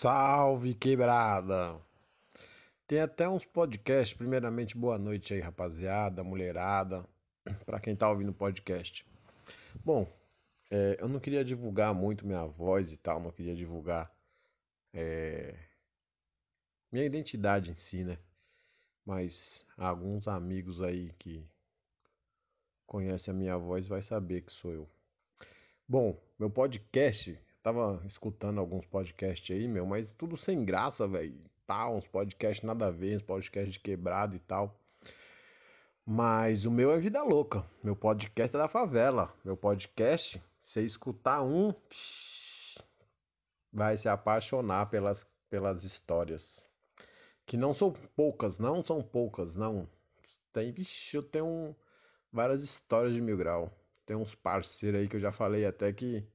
Salve 0.00 0.74
quebrada! 0.74 1.76
Tem 2.86 3.00
até 3.00 3.28
uns 3.28 3.44
podcasts. 3.44 4.16
Primeiramente, 4.16 4.76
boa 4.76 4.96
noite 4.96 5.34
aí, 5.34 5.40
rapaziada, 5.40 6.22
mulherada, 6.22 7.04
para 7.66 7.80
quem 7.80 7.96
tá 7.96 8.08
ouvindo 8.08 8.32
podcast. 8.32 9.04
Bom, 9.84 10.06
é, 10.70 10.98
eu 11.00 11.08
não 11.08 11.18
queria 11.18 11.44
divulgar 11.44 11.92
muito 11.92 12.24
minha 12.24 12.46
voz 12.46 12.92
e 12.92 12.96
tal, 12.96 13.18
não 13.18 13.32
queria 13.32 13.56
divulgar 13.56 14.08
é, 14.94 15.58
minha 16.92 17.04
identidade 17.04 17.72
em 17.72 17.74
si, 17.74 18.04
né? 18.04 18.18
Mas 19.04 19.66
alguns 19.76 20.28
amigos 20.28 20.80
aí 20.80 21.12
que 21.18 21.44
conhecem 22.86 23.34
a 23.34 23.36
minha 23.36 23.58
voz 23.58 23.88
vai 23.88 24.00
saber 24.00 24.42
que 24.42 24.52
sou 24.52 24.72
eu. 24.72 24.88
Bom, 25.88 26.16
meu 26.38 26.48
podcast 26.48 27.36
tava 27.62 28.02
escutando 28.06 28.58
alguns 28.58 28.86
podcasts 28.86 29.54
aí, 29.54 29.68
meu, 29.68 29.86
mas 29.86 30.12
tudo 30.12 30.36
sem 30.36 30.64
graça, 30.64 31.06
velho. 31.06 31.38
Tá, 31.66 31.88
uns 31.90 32.08
podcasts 32.08 32.64
nada 32.64 32.86
a 32.86 32.90
ver, 32.90 33.16
uns 33.16 33.22
podcasts 33.22 33.74
de 33.74 33.80
quebrado 33.80 34.34
e 34.34 34.38
tal. 34.38 34.74
Mas 36.04 36.64
o 36.64 36.70
meu 36.70 36.90
é 36.90 36.98
vida 36.98 37.22
louca. 37.22 37.62
Meu 37.82 37.94
podcast 37.94 38.56
é 38.56 38.58
da 38.58 38.66
favela. 38.66 39.30
Meu 39.44 39.56
podcast, 39.56 40.42
você 40.62 40.80
escutar 40.80 41.42
um, 41.42 41.74
vai 43.70 43.94
se 43.98 44.08
apaixonar 44.08 44.86
pelas, 44.86 45.26
pelas 45.50 45.84
histórias. 45.84 46.66
Que 47.44 47.58
não 47.58 47.74
são 47.74 47.92
poucas, 48.16 48.58
não 48.58 48.82
são 48.82 49.02
poucas, 49.02 49.54
não. 49.54 49.86
Tem, 50.50 50.72
vixi, 50.72 51.16
eu 51.16 51.22
tenho 51.22 51.46
um, 51.46 51.74
várias 52.32 52.62
histórias 52.62 53.14
de 53.14 53.20
mil 53.20 53.36
grau. 53.36 53.70
Tem 54.06 54.16
uns 54.16 54.34
parceiros 54.34 55.00
aí 55.00 55.08
que 55.08 55.16
eu 55.16 55.20
já 55.20 55.30
falei 55.30 55.66
até 55.66 55.92
que 55.92 56.26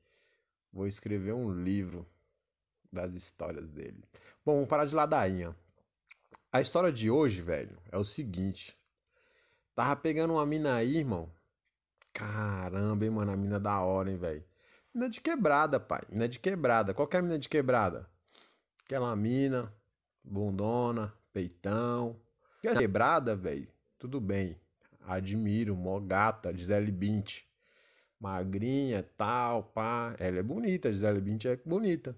Vou 0.73 0.87
escrever 0.87 1.33
um 1.33 1.53
livro 1.53 2.03
das 2.91 3.13
histórias 3.13 3.69
dele. 3.69 4.03
Bom, 4.43 4.55
vamos 4.55 4.67
parar 4.67 4.85
de 4.85 4.95
ladainha. 4.95 5.55
A 6.51 6.61
história 6.61 6.91
de 6.91 7.11
hoje, 7.11 7.41
velho, 7.43 7.77
é 7.91 7.97
o 7.97 8.03
seguinte. 8.03 8.75
Tava 9.75 9.95
pegando 9.95 10.33
uma 10.33 10.45
mina 10.45 10.75
aí, 10.75 10.97
irmão. 10.97 11.31
Caramba, 12.11 13.05
hein, 13.05 13.11
mano, 13.11 13.31
a 13.31 13.37
mina 13.37 13.59
da 13.59 13.81
hora, 13.81 14.09
hein, 14.09 14.17
velho. 14.17 14.43
Mina 14.91 15.09
de 15.09 15.21
quebrada, 15.21 15.79
pai. 15.79 16.01
Mina 16.09 16.27
de 16.27 16.39
quebrada. 16.39 16.91
Qual 16.91 17.07
que 17.07 17.15
é 17.17 17.19
a 17.19 17.23
mina 17.23 17.37
de 17.37 17.49
quebrada? 17.49 18.09
Aquela 18.83 19.15
mina, 19.15 19.71
bundona, 20.23 21.13
peitão. 21.31 22.19
Quebrada, 22.61 23.35
velho. 23.35 23.67
Tudo 23.99 24.19
bem. 24.19 24.59
Admiro, 25.05 25.75
mó 25.75 25.99
gata, 25.99 26.55
Gisele 26.55 26.91
Bint 26.91 27.43
magrinha, 28.23 29.03
tal, 29.17 29.63
pá. 29.63 30.15
Ela 30.17 30.39
é 30.39 30.43
bonita, 30.43 30.91
Gisele 30.91 31.19
Bündchen 31.19 31.51
é 31.51 31.59
bonita. 31.65 32.17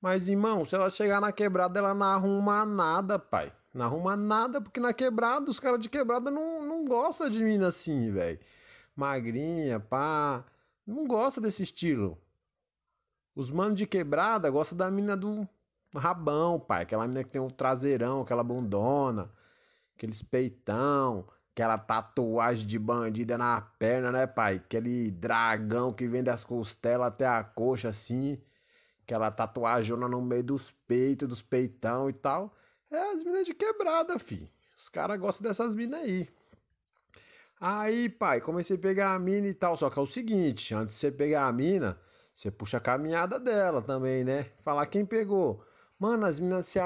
Mas, 0.00 0.26
irmão, 0.26 0.64
se 0.64 0.74
ela 0.74 0.90
chegar 0.90 1.20
na 1.20 1.30
quebrada, 1.30 1.78
ela 1.78 1.94
não 1.94 2.06
arruma 2.06 2.66
nada, 2.66 3.18
pai. 3.18 3.52
Não 3.72 3.86
arruma 3.86 4.16
nada, 4.16 4.60
porque 4.60 4.80
na 4.80 4.92
quebrada, 4.92 5.48
os 5.48 5.60
caras 5.60 5.78
de 5.78 5.88
quebrada 5.88 6.30
não, 6.30 6.66
não 6.66 6.84
gostam 6.84 7.30
de 7.30 7.42
mina 7.44 7.68
assim, 7.68 8.10
velho. 8.10 8.40
Magrinha, 8.96 9.78
pá. 9.78 10.44
Não 10.84 11.06
gosta 11.06 11.40
desse 11.40 11.62
estilo. 11.62 12.18
Os 13.36 13.50
manos 13.52 13.78
de 13.78 13.86
quebrada 13.86 14.50
gostam 14.50 14.76
da 14.76 14.90
mina 14.90 15.16
do 15.16 15.48
rabão, 15.94 16.58
pai. 16.58 16.82
Aquela 16.82 17.06
mina 17.06 17.22
que 17.22 17.30
tem 17.30 17.40
um 17.40 17.48
traseirão, 17.48 18.22
aquela 18.22 18.42
bundona, 18.42 19.30
aqueles 19.94 20.22
peitão 20.22 21.24
Aquela 21.52 21.76
tatuagem 21.76 22.66
de 22.66 22.78
bandida 22.78 23.36
na 23.36 23.60
perna, 23.60 24.12
né, 24.12 24.26
pai? 24.26 24.56
Aquele 24.56 25.10
dragão 25.10 25.92
que 25.92 26.08
vem 26.08 26.22
das 26.22 26.44
costelas 26.44 27.08
até 27.08 27.26
a 27.26 27.42
coxa, 27.42 27.88
assim. 27.88 28.40
Aquela 29.02 29.30
tatuajona 29.30 30.08
no 30.08 30.22
meio 30.22 30.44
dos 30.44 30.70
peitos, 30.70 31.28
dos 31.28 31.42
peitão 31.42 32.08
e 32.08 32.12
tal. 32.12 32.54
É 32.90 33.12
as 33.12 33.24
minas 33.24 33.46
de 33.46 33.54
quebrada, 33.54 34.18
fi. 34.18 34.50
Os 34.76 34.88
caras 34.88 35.18
gostam 35.18 35.48
dessas 35.48 35.74
minas 35.74 36.00
aí. 36.00 36.28
Aí, 37.60 38.08
pai, 38.08 38.40
comecei 38.40 38.76
a 38.76 38.78
pegar 38.80 39.14
a 39.14 39.18
mina 39.18 39.46
e 39.46 39.54
tal. 39.54 39.76
Só 39.76 39.90
que 39.90 39.98
é 39.98 40.02
o 40.02 40.06
seguinte: 40.06 40.74
antes 40.74 40.94
de 40.94 41.00
você 41.00 41.10
pegar 41.10 41.46
a 41.46 41.52
mina, 41.52 42.00
você 42.34 42.50
puxa 42.50 42.78
a 42.78 42.80
caminhada 42.80 43.38
dela 43.38 43.82
também, 43.82 44.24
né? 44.24 44.46
Falar 44.64 44.86
quem 44.86 45.04
pegou. 45.04 45.62
Mano, 46.00 46.24
as 46.24 46.40
minas 46.40 46.64
se, 46.64 46.78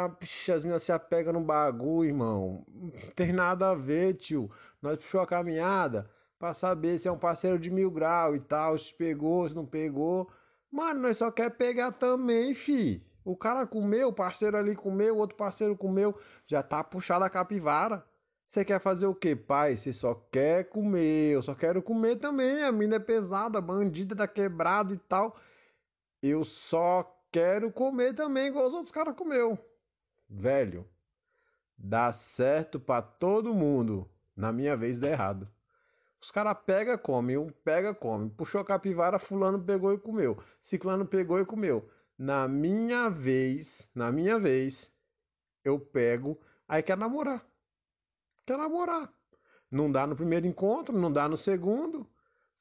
as 0.50 0.64
minas 0.64 0.82
se 0.82 0.90
apegam 0.90 1.32
no 1.32 1.40
bagulho, 1.40 2.08
irmão. 2.08 2.66
Não 2.68 2.90
tem 3.14 3.32
nada 3.32 3.70
a 3.70 3.74
ver, 3.74 4.14
tio. 4.14 4.50
Nós 4.82 4.96
puxou 4.96 5.20
a 5.20 5.26
caminhada 5.26 6.10
pra 6.36 6.52
saber 6.52 6.98
se 6.98 7.06
é 7.06 7.12
um 7.12 7.16
parceiro 7.16 7.56
de 7.56 7.70
mil 7.70 7.92
grau 7.92 8.34
e 8.34 8.40
tal, 8.40 8.76
se 8.76 8.92
pegou, 8.92 9.48
se 9.48 9.54
não 9.54 9.64
pegou. 9.64 10.28
Mano, 10.68 11.00
nós 11.00 11.18
só 11.18 11.30
quer 11.30 11.50
pegar 11.50 11.92
também, 11.92 12.52
fi. 12.54 13.06
O 13.24 13.36
cara 13.36 13.64
comeu, 13.64 14.08
o 14.08 14.12
parceiro 14.12 14.56
ali 14.56 14.74
comeu, 14.74 15.14
o 15.14 15.18
outro 15.18 15.36
parceiro 15.36 15.76
comeu, 15.76 16.18
já 16.44 16.60
tá 16.60 16.82
puxado 16.82 17.24
a 17.24 17.30
capivara. 17.30 18.04
Você 18.44 18.64
quer 18.64 18.80
fazer 18.80 19.06
o 19.06 19.14
que, 19.14 19.36
pai? 19.36 19.76
Você 19.76 19.92
só 19.92 20.14
quer 20.32 20.64
comer, 20.64 21.34
eu 21.34 21.40
só 21.40 21.54
quero 21.54 21.80
comer 21.80 22.16
também. 22.16 22.64
A 22.64 22.72
mina 22.72 22.96
é 22.96 22.98
pesada, 22.98 23.60
bandida 23.60 24.12
da 24.12 24.26
quebrada 24.26 24.92
e 24.92 24.98
tal. 24.98 25.36
Eu 26.20 26.42
só 26.42 27.13
quero 27.34 27.72
comer 27.72 28.14
também 28.14 28.46
igual 28.46 28.68
os 28.68 28.74
outros 28.74 28.92
caras 28.92 29.16
comeu. 29.16 29.58
Velho, 30.30 30.88
dá 31.76 32.12
certo 32.12 32.78
para 32.78 33.02
todo 33.02 33.52
mundo. 33.52 34.08
Na 34.36 34.52
minha 34.52 34.76
vez 34.76 35.00
dá 35.00 35.08
errado. 35.08 35.48
Os 36.20 36.30
caras 36.30 36.56
pega, 36.64 36.96
come, 36.96 37.36
um 37.36 37.50
pega, 37.50 37.92
come. 37.92 38.30
Puxou 38.30 38.60
a 38.60 38.64
capivara, 38.64 39.18
fulano 39.18 39.60
pegou 39.60 39.92
e 39.92 39.98
comeu. 39.98 40.38
Ciclano 40.60 41.04
pegou 41.04 41.40
e 41.40 41.44
comeu. 41.44 41.90
Na 42.16 42.46
minha 42.46 43.10
vez, 43.10 43.88
na 43.92 44.12
minha 44.12 44.38
vez, 44.38 44.92
eu 45.64 45.76
pego, 45.80 46.40
aí 46.68 46.84
quer 46.84 46.96
namorar. 46.96 47.44
Quer 48.46 48.58
namorar. 48.58 49.12
Não 49.68 49.90
dá 49.90 50.06
no 50.06 50.14
primeiro 50.14 50.46
encontro, 50.46 50.96
não 50.96 51.12
dá 51.12 51.28
no 51.28 51.36
segundo. 51.36 52.08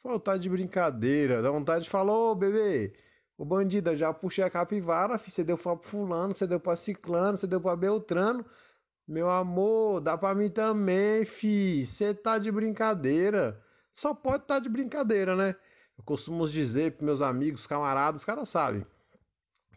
Faltar 0.01 0.40
de 0.40 0.50
brincadeira, 0.50 1.44
dá 1.44 1.51
vontade 1.51 1.84
de 1.84 1.91
falar, 1.91 2.11
ô 2.11 2.34
bebê, 2.34 2.95
o 3.38 3.44
bandido 3.44 3.95
já 3.95 4.13
puxei 4.13 4.44
a 4.44 4.49
capivara, 4.49 5.17
você 5.17 5.44
deu 5.44 5.57
pra 5.57 5.75
fulano, 5.77 6.35
você 6.35 6.45
deu 6.45 6.59
pra 6.59 6.75
ciclano, 6.75 7.38
você 7.38 7.47
deu 7.47 7.59
pra 7.59 7.75
beltrano. 7.75 8.45
Meu 9.07 9.29
amor, 9.29 9.99
dá 9.99 10.17
pra 10.17 10.35
mim 10.35 10.49
também, 10.49 11.25
fi. 11.25 11.85
Você 11.85 12.13
tá 12.13 12.38
de 12.38 12.51
brincadeira. 12.51 13.61
Só 13.91 14.13
pode 14.13 14.45
tá 14.45 14.59
de 14.59 14.69
brincadeira, 14.69 15.35
né? 15.35 15.55
Eu 15.97 16.03
costumo 16.03 16.47
dizer 16.47 16.93
pros 16.93 17.05
meus 17.05 17.22
amigos, 17.22 17.67
camaradas, 17.67 18.22
os 18.22 18.25
caras 18.25 18.49
sabem. 18.49 18.85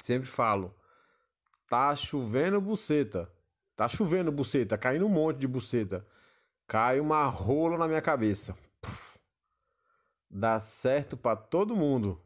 Sempre 0.05 0.29
falo. 0.29 0.75
Tá 1.69 1.97
chovendo 1.97 2.61
buceta. 2.61 3.31
Tá 3.75 3.89
chovendo 3.89 4.31
buceta, 4.31 4.79
caindo 4.79 5.07
um 5.07 5.11
monte 5.11 5.39
de 5.39 5.49
buceta. 5.49 6.07
Cai 6.67 7.01
uma 7.01 7.25
rola 7.27 7.77
na 7.79 7.89
minha 7.89 8.03
cabeça. 8.03 8.57
Puf. 8.81 9.19
Dá 10.31 10.61
certo 10.61 11.17
para 11.17 11.37
todo 11.37 11.77
mundo 11.77 12.21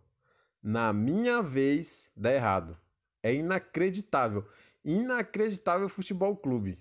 na 0.62 0.93
minha 0.93 1.43
vez, 1.43 2.09
dá 2.16 2.32
errado. 2.32 2.76
É 3.22 3.32
inacreditável. 3.32 4.47
Inacreditável 4.84 5.88
futebol 5.88 6.37
clube. 6.37 6.78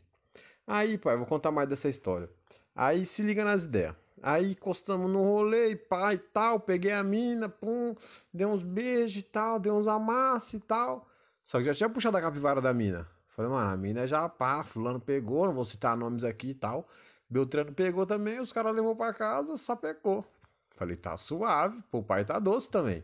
Aí, 0.65 0.97
pai, 0.97 1.17
vou 1.17 1.25
contar 1.25 1.51
mais 1.51 1.67
dessa 1.67 1.89
história. 1.89 2.29
Aí 2.75 3.05
se 3.05 3.21
liga 3.21 3.43
nas 3.43 3.63
ideias. 3.63 3.95
Aí 4.21 4.51
encostamos 4.51 5.09
no 5.09 5.23
rolê, 5.23 5.75
pai 5.75 6.15
e 6.15 6.17
tal. 6.19 6.59
Peguei 6.59 6.91
a 6.91 7.03
mina, 7.03 7.49
pum, 7.49 7.95
dei 8.33 8.45
uns 8.45 8.61
beijos 8.61 9.17
e 9.17 9.23
tal, 9.23 9.59
dei 9.59 9.71
uns 9.71 9.87
amassos 9.87 10.53
e 10.53 10.59
tal. 10.59 11.07
Só 11.43 11.57
que 11.57 11.63
já 11.63 11.73
tinha 11.73 11.89
puxado 11.89 12.17
a 12.17 12.21
capivara 12.21 12.61
da 12.61 12.73
mina. 12.73 13.07
Falei, 13.29 13.51
mano, 13.51 13.71
a 13.71 13.77
mina 13.77 14.05
já 14.05 14.27
pá, 14.27 14.63
fulano 14.63 14.99
pegou, 14.99 15.45
não 15.45 15.53
vou 15.53 15.63
citar 15.63 15.95
nomes 15.95 16.23
aqui 16.23 16.49
e 16.49 16.53
tal. 16.53 16.87
Beltrano 17.29 17.73
pegou 17.73 18.05
também, 18.05 18.39
os 18.39 18.51
caras 18.51 18.75
levou 18.75 18.95
para 18.95 19.13
casa, 19.13 19.55
sapecou. 19.55 20.25
Falei, 20.71 20.95
tá 20.95 21.15
suave, 21.15 21.81
pô, 21.89 21.99
o 21.99 22.03
pai 22.03 22.25
tá 22.25 22.37
doce 22.37 22.69
também. 22.69 23.03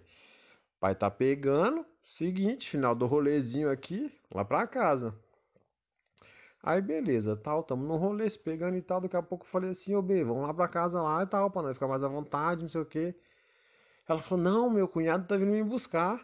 Pai 0.85 0.93
tá 0.93 1.09
pegando. 1.09 1.83
Seguinte, 2.03 2.69
final 2.69 2.93
do 2.93 3.07
rolezinho 3.07 3.71
aqui, 3.71 4.13
lá 4.31 4.45
pra 4.45 4.67
casa. 4.67 5.15
Aí 6.61 6.79
beleza, 6.79 7.35
tal, 7.35 7.63
tamo 7.63 7.83
no 7.87 7.95
rolê, 7.95 8.29
se 8.29 8.37
pegando 8.37 8.77
e 8.77 8.83
tal. 8.83 9.01
Daqui 9.01 9.17
a 9.17 9.23
pouco 9.23 9.45
eu 9.45 9.49
falei 9.49 9.71
assim, 9.71 9.95
ô 9.95 10.01
B, 10.03 10.23
vamos 10.23 10.43
lá 10.43 10.53
pra 10.53 10.67
casa 10.67 11.01
lá 11.01 11.23
e 11.23 11.25
tal, 11.25 11.49
pra 11.49 11.63
nós 11.63 11.73
ficar 11.73 11.87
mais 11.87 12.03
à 12.03 12.07
vontade, 12.07 12.61
não 12.61 12.67
sei 12.67 12.81
o 12.81 12.85
que. 12.85 13.15
Ela 14.07 14.21
falou, 14.21 14.43
não, 14.43 14.69
meu 14.69 14.87
cunhado 14.87 15.25
tá 15.25 15.35
vindo 15.35 15.49
me 15.49 15.63
buscar. 15.63 16.23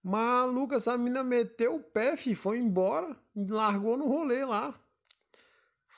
Maluca, 0.00 0.76
essa 0.76 0.96
mina 0.96 1.24
meteu 1.24 1.74
o 1.74 1.82
pé, 1.82 2.16
fi, 2.16 2.36
foi 2.36 2.58
embora, 2.58 3.16
largou 3.34 3.96
no 3.96 4.06
rolê 4.06 4.44
lá. 4.44 4.72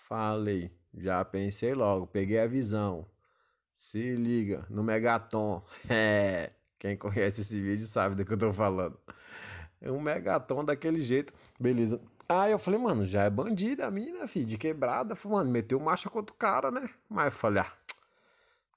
Falei, 0.08 0.72
já 0.94 1.22
pensei 1.22 1.74
logo, 1.74 2.06
peguei 2.06 2.40
a 2.40 2.46
visão. 2.46 3.06
Se 3.74 4.16
liga, 4.16 4.64
no 4.70 4.82
Megaton. 4.82 5.62
É. 5.86 6.52
Quem 6.80 6.96
conhece 6.96 7.42
esse 7.42 7.60
vídeo 7.60 7.86
sabe 7.86 8.14
do 8.14 8.24
que 8.24 8.32
eu 8.32 8.38
tô 8.38 8.52
falando. 8.54 8.98
É 9.82 9.92
um 9.92 10.00
megaton 10.00 10.64
daquele 10.64 11.00
jeito. 11.02 11.32
Beleza. 11.60 12.00
Aí 12.26 12.52
eu 12.52 12.58
falei, 12.58 12.80
mano, 12.80 13.04
já 13.04 13.24
é 13.24 13.30
bandida 13.30 13.86
a 13.86 13.90
mina, 13.90 14.26
filho, 14.26 14.46
de 14.46 14.56
quebrada. 14.56 15.14
Falei, 15.14 15.38
mano, 15.38 15.50
meteu 15.50 15.78
marcha 15.78 16.08
contra 16.08 16.34
o 16.34 16.38
cara, 16.38 16.70
né? 16.70 16.88
Mas 17.06 17.26
eu 17.26 17.30
falei, 17.32 17.62
ah, 17.62 17.72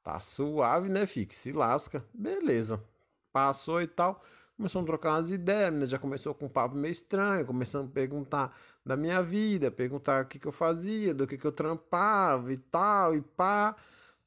tá 0.04 0.20
suave, 0.20 0.90
né, 0.90 1.06
filho, 1.06 1.28
que 1.28 1.36
se 1.36 1.54
lasca. 1.54 2.04
Beleza. 2.14 2.84
Passou 3.32 3.82
e 3.82 3.88
tal. 3.88 4.22
Começamos 4.58 4.86
a 4.86 4.88
trocar 4.88 5.12
umas 5.12 5.32
ideias, 5.32 5.70
menina 5.70 5.86
já 5.86 5.98
começou 5.98 6.36
com 6.36 6.46
um 6.46 6.50
papo 6.50 6.76
meio 6.76 6.92
estranho, 6.92 7.46
começando 7.46 7.88
a 7.88 7.92
perguntar 7.92 8.56
da 8.86 8.98
minha 8.98 9.24
vida, 9.24 9.72
perguntar 9.72 10.26
o 10.26 10.28
que, 10.28 10.38
que 10.38 10.48
eu 10.48 10.52
fazia, 10.52 11.14
do 11.14 11.26
que, 11.26 11.38
que 11.38 11.48
eu 11.48 11.52
trampava 11.54 12.52
e 12.52 12.58
tal, 12.58 13.16
e 13.16 13.22
pá. 13.22 13.76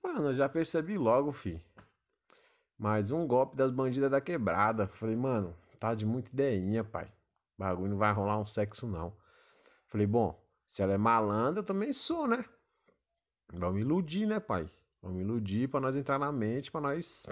Mano, 0.02 0.30
eu 0.30 0.34
já 0.34 0.48
percebi 0.48 0.96
logo, 0.96 1.30
fi. 1.30 1.60
Mais 2.78 3.10
um 3.10 3.26
golpe 3.26 3.56
das 3.56 3.70
bandidas 3.70 4.10
da 4.10 4.20
quebrada. 4.20 4.86
Falei, 4.86 5.16
mano, 5.16 5.56
tá 5.80 5.94
de 5.94 6.04
muita 6.04 6.30
ideinha, 6.30 6.84
pai. 6.84 7.10
Bagulho 7.56 7.90
não 7.90 7.96
vai 7.96 8.12
rolar 8.12 8.38
um 8.38 8.44
sexo, 8.44 8.86
não. 8.86 9.16
Falei, 9.86 10.06
bom, 10.06 10.38
se 10.66 10.82
ela 10.82 10.92
é 10.92 10.98
malandra, 10.98 11.60
eu 11.60 11.64
também 11.64 11.90
sou, 11.92 12.26
né? 12.26 12.44
Vamos 13.52 13.80
iludir, 13.80 14.26
né, 14.26 14.38
pai? 14.38 14.70
Vamos 15.00 15.20
iludir 15.22 15.68
pra 15.68 15.80
nós 15.80 15.96
entrar 15.96 16.18
na 16.18 16.30
mente, 16.30 16.70
pra 16.70 16.80
nós 16.80 17.26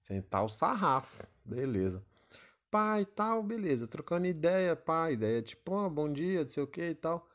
sentar 0.00 0.44
o 0.44 0.48
sarrafo. 0.48 1.24
Beleza. 1.44 2.02
Pai, 2.70 3.04
tal, 3.04 3.40
beleza. 3.42 3.86
Trocando 3.86 4.26
ideia, 4.26 4.74
pai, 4.74 5.12
ideia 5.12 5.42
tipo, 5.42 5.72
oh, 5.74 5.88
bom 5.88 6.12
dia, 6.12 6.42
não 6.42 6.48
sei 6.48 6.62
o 6.62 6.66
que 6.66 6.82
e 6.82 6.94
tal. 6.94 7.28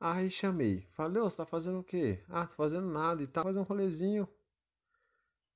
Aí 0.00 0.30
chamei. 0.30 0.86
Falei, 0.92 1.20
ô, 1.20 1.28
você 1.28 1.36
tá 1.36 1.44
fazendo 1.44 1.80
o 1.80 1.84
quê? 1.84 2.22
Ah, 2.28 2.46
tô 2.46 2.54
fazendo 2.54 2.86
nada 2.86 3.22
e 3.22 3.26
tal. 3.26 3.44
Fazer 3.44 3.58
um 3.58 3.64
rolezinho. 3.64 4.28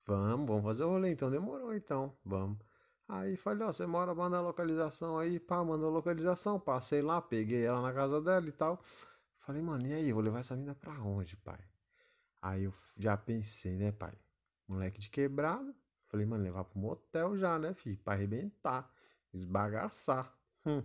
Vamos, 0.09 0.47
vamos 0.47 0.65
fazer 0.65 0.85
o 0.85 0.89
rolê 0.89 1.11
então. 1.11 1.31
Demorou 1.31 1.75
então. 1.75 2.17
Vamos. 2.25 2.57
Aí 3.07 3.37
falei, 3.37 3.67
ó, 3.67 3.73
você 3.73 3.87
mora, 3.87 4.15
manda 4.15 4.39
a 4.39 4.41
localização 4.41 5.19
aí, 5.19 5.39
pá, 5.39 5.63
manda 5.63 5.85
a 5.85 5.91
localização. 5.91 6.59
Passei 6.59 7.03
lá, 7.03 7.21
peguei 7.21 7.65
ela 7.67 7.83
na 7.83 7.93
casa 7.93 8.19
dela 8.19 8.49
e 8.49 8.53
tal. 8.53 8.81
Falei, 9.41 9.61
mano, 9.61 9.87
e 9.87 9.93
aí, 9.93 10.11
vou 10.13 10.23
levar 10.23 10.41
essa 10.41 10.57
mina 10.57 10.75
pra 10.75 10.93
onde, 11.03 11.37
pai? 11.37 11.59
Aí 12.41 12.65
eu 12.65 12.73
já 12.97 13.19
pensei, 13.19 13.77
né, 13.77 13.93
pai? 13.93 14.15
Moleque 14.67 14.99
de 14.99 15.11
quebrado. 15.11 15.75
Falei, 16.07 16.25
mano, 16.25 16.43
levar 16.43 16.65
pro 16.65 16.79
motel 16.79 17.37
já, 17.37 17.59
né, 17.59 17.75
filho? 17.75 17.99
Pra 17.99 18.15
arrebentar, 18.15 18.91
esbagaçar. 19.35 20.35
Hum. 20.65 20.83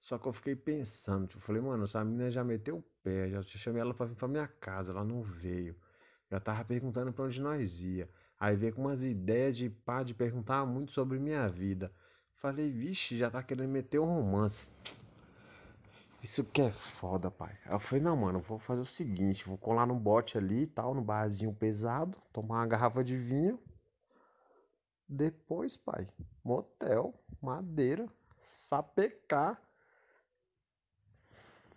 Só 0.00 0.16
que 0.16 0.28
eu 0.28 0.32
fiquei 0.32 0.54
pensando, 0.54 1.26
tipo, 1.26 1.40
falei, 1.40 1.60
mano, 1.60 1.84
essa 1.84 2.04
mina 2.04 2.30
já 2.30 2.44
meteu 2.44 2.78
o 2.78 2.82
pé, 3.02 3.30
já 3.30 3.42
chamei 3.42 3.80
ela 3.80 3.94
pra 3.94 4.06
vir 4.06 4.14
pra 4.14 4.28
minha 4.28 4.46
casa, 4.46 4.92
ela 4.92 5.04
não 5.04 5.22
veio. 5.22 5.76
Já 6.32 6.40
tava 6.40 6.64
perguntando 6.64 7.12
pra 7.12 7.26
onde 7.26 7.42
nós 7.42 7.82
ia. 7.82 8.08
Aí 8.40 8.56
veio 8.56 8.72
com 8.72 8.80
umas 8.80 9.04
ideias 9.04 9.54
de 9.54 9.68
pá, 9.68 10.02
de 10.02 10.14
perguntar 10.14 10.64
muito 10.64 10.90
sobre 10.90 11.18
minha 11.18 11.46
vida. 11.46 11.92
Falei, 12.36 12.70
vixe, 12.70 13.18
já 13.18 13.30
tá 13.30 13.42
querendo 13.42 13.68
meter 13.68 13.98
um 13.98 14.06
romance. 14.06 14.70
Isso 16.22 16.42
que 16.42 16.62
é 16.62 16.72
foda, 16.72 17.30
pai. 17.30 17.54
Aí 17.66 17.74
eu 17.74 17.78
falei, 17.78 18.02
não, 18.02 18.16
mano, 18.16 18.40
vou 18.40 18.58
fazer 18.58 18.80
o 18.80 18.86
seguinte, 18.86 19.44
vou 19.44 19.58
colar 19.58 19.84
no 19.84 19.94
bote 19.94 20.38
ali 20.38 20.62
e 20.62 20.66
tal, 20.66 20.94
no 20.94 21.02
barzinho 21.02 21.52
pesado, 21.52 22.16
tomar 22.32 22.60
uma 22.60 22.66
garrafa 22.66 23.04
de 23.04 23.14
vinho. 23.14 23.60
Depois, 25.06 25.76
pai, 25.76 26.08
motel, 26.42 27.12
madeira, 27.42 28.08
sapecar. 28.40 29.60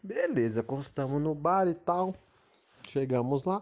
Beleza, 0.02 0.62
encostamos 0.62 1.22
no 1.22 1.36
bar 1.36 1.68
e 1.68 1.74
tal. 1.74 2.16
Chegamos 2.88 3.44
lá. 3.44 3.62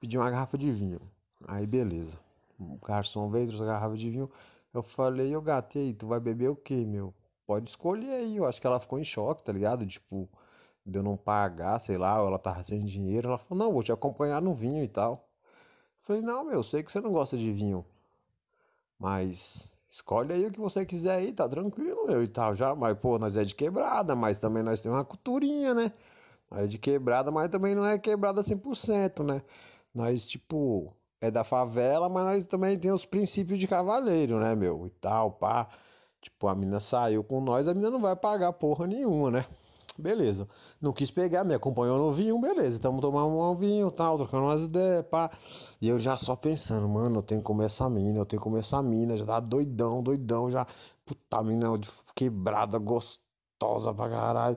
Pedi 0.00 0.16
uma 0.18 0.30
garrafa 0.30 0.56
de 0.56 0.70
vinho. 0.70 1.00
Aí 1.46 1.66
beleza. 1.66 2.18
O 2.58 2.78
garçom 2.84 3.28
veio, 3.30 3.46
trouxe 3.46 3.64
a 3.64 3.66
garrafa 3.66 3.96
de 3.96 4.10
vinho. 4.10 4.30
Eu 4.72 4.82
falei, 4.82 5.34
ô 5.34 5.40
gato, 5.40 5.76
e 5.76 5.80
aí, 5.80 5.94
tu 5.94 6.06
vai 6.06 6.20
beber 6.20 6.48
o 6.48 6.56
que, 6.56 6.84
meu? 6.84 7.14
Pode 7.46 7.68
escolher 7.68 8.10
aí. 8.12 8.36
Eu 8.36 8.46
acho 8.46 8.60
que 8.60 8.66
ela 8.66 8.80
ficou 8.80 8.98
em 8.98 9.04
choque, 9.04 9.42
tá 9.42 9.52
ligado? 9.52 9.86
Tipo, 9.86 10.28
de 10.84 10.98
eu 10.98 11.02
não 11.02 11.16
pagar, 11.16 11.78
sei 11.80 11.96
lá, 11.96 12.20
ou 12.20 12.28
ela 12.28 12.38
tava 12.38 12.62
sem 12.64 12.84
dinheiro. 12.84 13.28
Ela 13.28 13.38
falou, 13.38 13.64
não, 13.64 13.72
vou 13.72 13.82
te 13.82 13.92
acompanhar 13.92 14.40
no 14.42 14.54
vinho 14.54 14.82
e 14.84 14.88
tal. 14.88 15.28
Eu 16.00 16.02
falei, 16.02 16.22
não, 16.22 16.44
meu, 16.44 16.62
sei 16.62 16.82
que 16.82 16.90
você 16.92 17.00
não 17.00 17.12
gosta 17.12 17.36
de 17.36 17.52
vinho. 17.52 17.84
Mas 18.98 19.72
escolhe 19.90 20.32
aí 20.32 20.46
o 20.46 20.50
que 20.52 20.60
você 20.60 20.84
quiser 20.84 21.16
aí, 21.16 21.32
tá 21.32 21.48
tranquilo, 21.48 22.06
meu, 22.06 22.22
e 22.22 22.28
tal. 22.28 22.54
Já, 22.54 22.74
mas, 22.74 22.98
pô, 22.98 23.18
nós 23.18 23.36
é 23.36 23.44
de 23.44 23.54
quebrada, 23.54 24.14
mas 24.14 24.38
também 24.38 24.62
nós 24.62 24.80
temos 24.80 24.98
uma 24.98 25.04
culturinha, 25.04 25.74
né? 25.74 25.92
Nós 26.50 26.64
é 26.64 26.66
de 26.66 26.78
quebrada, 26.78 27.30
mas 27.30 27.50
também 27.50 27.74
não 27.74 27.86
é 27.86 27.98
quebrada 27.98 28.42
100%, 28.42 29.24
né? 29.24 29.42
Nós, 29.94 30.24
tipo, 30.24 30.94
é 31.20 31.30
da 31.30 31.44
favela, 31.44 32.08
mas 32.08 32.24
nós 32.24 32.44
também 32.44 32.78
tem 32.78 32.92
os 32.92 33.04
princípios 33.04 33.58
de 33.58 33.66
cavaleiro, 33.66 34.38
né, 34.38 34.54
meu? 34.54 34.86
E 34.86 34.90
tal, 34.90 35.32
pá. 35.32 35.68
Tipo, 36.20 36.48
a 36.48 36.54
mina 36.54 36.80
saiu 36.80 37.22
com 37.22 37.40
nós, 37.40 37.68
a 37.68 37.74
mina 37.74 37.90
não 37.90 38.00
vai 38.00 38.16
pagar 38.16 38.52
porra 38.52 38.86
nenhuma, 38.86 39.30
né? 39.30 39.46
Beleza. 39.98 40.48
Não 40.80 40.92
quis 40.92 41.10
pegar, 41.10 41.42
me 41.44 41.54
acompanhou 41.54 41.98
no 41.98 42.12
vinho, 42.12 42.40
beleza. 42.40 42.76
Estamos 42.76 43.00
tomando 43.00 43.36
um 43.36 43.56
vinho, 43.56 43.90
tal, 43.90 44.16
trocando 44.16 44.44
umas 44.44 44.62
ideias, 44.62 45.04
pá. 45.06 45.30
E 45.80 45.88
eu 45.88 45.98
já 45.98 46.16
só 46.16 46.36
pensando, 46.36 46.88
mano, 46.88 47.18
eu 47.18 47.22
tenho 47.22 47.40
que 47.40 47.46
comer 47.46 47.66
essa 47.66 47.88
mina, 47.90 48.18
eu 48.18 48.26
tenho 48.26 48.40
que 48.40 48.44
comer 48.44 48.60
essa 48.60 48.80
mina. 48.80 49.16
Já 49.16 49.26
tá 49.26 49.40
doidão, 49.40 50.02
doidão, 50.02 50.50
já. 50.50 50.66
Puta, 51.04 51.42
mina 51.42 51.68
quebrada, 52.14 52.78
gostosa 52.78 53.27
gostosa 53.58 53.92
pra 53.92 54.08
caralho. 54.08 54.56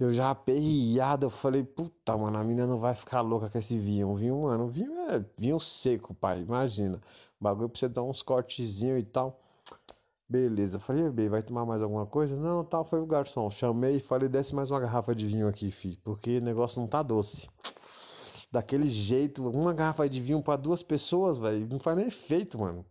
Eu 0.00 0.12
já 0.12 0.30
aperreado, 0.30 1.26
eu 1.26 1.30
falei, 1.30 1.62
puta, 1.62 2.16
mano, 2.16 2.38
a 2.38 2.42
mina 2.42 2.66
não 2.66 2.78
vai 2.78 2.94
ficar 2.94 3.20
louca 3.20 3.48
com 3.48 3.58
esse 3.58 3.78
vinho. 3.78 4.14
Vinho, 4.16 4.42
mano, 4.42 4.68
vinho 4.68 4.98
é 5.10 5.24
vinho 5.36 5.60
seco, 5.60 6.14
pai, 6.14 6.40
imagina. 6.40 7.00
Bagulho 7.38 7.68
pra 7.68 7.78
você 7.78 7.88
dar 7.88 8.02
uns 8.02 8.22
cortezinhos 8.22 9.00
e 9.00 9.04
tal. 9.04 9.38
Beleza, 10.28 10.78
eu 10.78 10.80
falei, 10.80 11.10
bem, 11.10 11.28
vai 11.28 11.42
tomar 11.42 11.66
mais 11.66 11.82
alguma 11.82 12.06
coisa? 12.06 12.34
Não, 12.34 12.64
tal, 12.64 12.84
foi 12.84 13.00
o 13.00 13.06
garçom. 13.06 13.50
Chamei 13.50 13.96
e 13.96 14.00
falei, 14.00 14.28
desce 14.28 14.54
mais 14.54 14.70
uma 14.70 14.80
garrafa 14.80 15.14
de 15.14 15.26
vinho 15.26 15.46
aqui, 15.46 15.70
fi, 15.70 15.98
porque 16.02 16.38
o 16.38 16.42
negócio 16.42 16.80
não 16.80 16.88
tá 16.88 17.02
doce. 17.02 17.48
Daquele 18.50 18.86
jeito, 18.86 19.46
uma 19.48 19.74
garrafa 19.74 20.08
de 20.08 20.20
vinho 20.20 20.42
para 20.42 20.56
duas 20.56 20.82
pessoas, 20.82 21.36
velho, 21.36 21.66
não 21.68 21.78
faz 21.78 21.96
nem 21.96 22.06
efeito, 22.06 22.58
mano. 22.58 22.84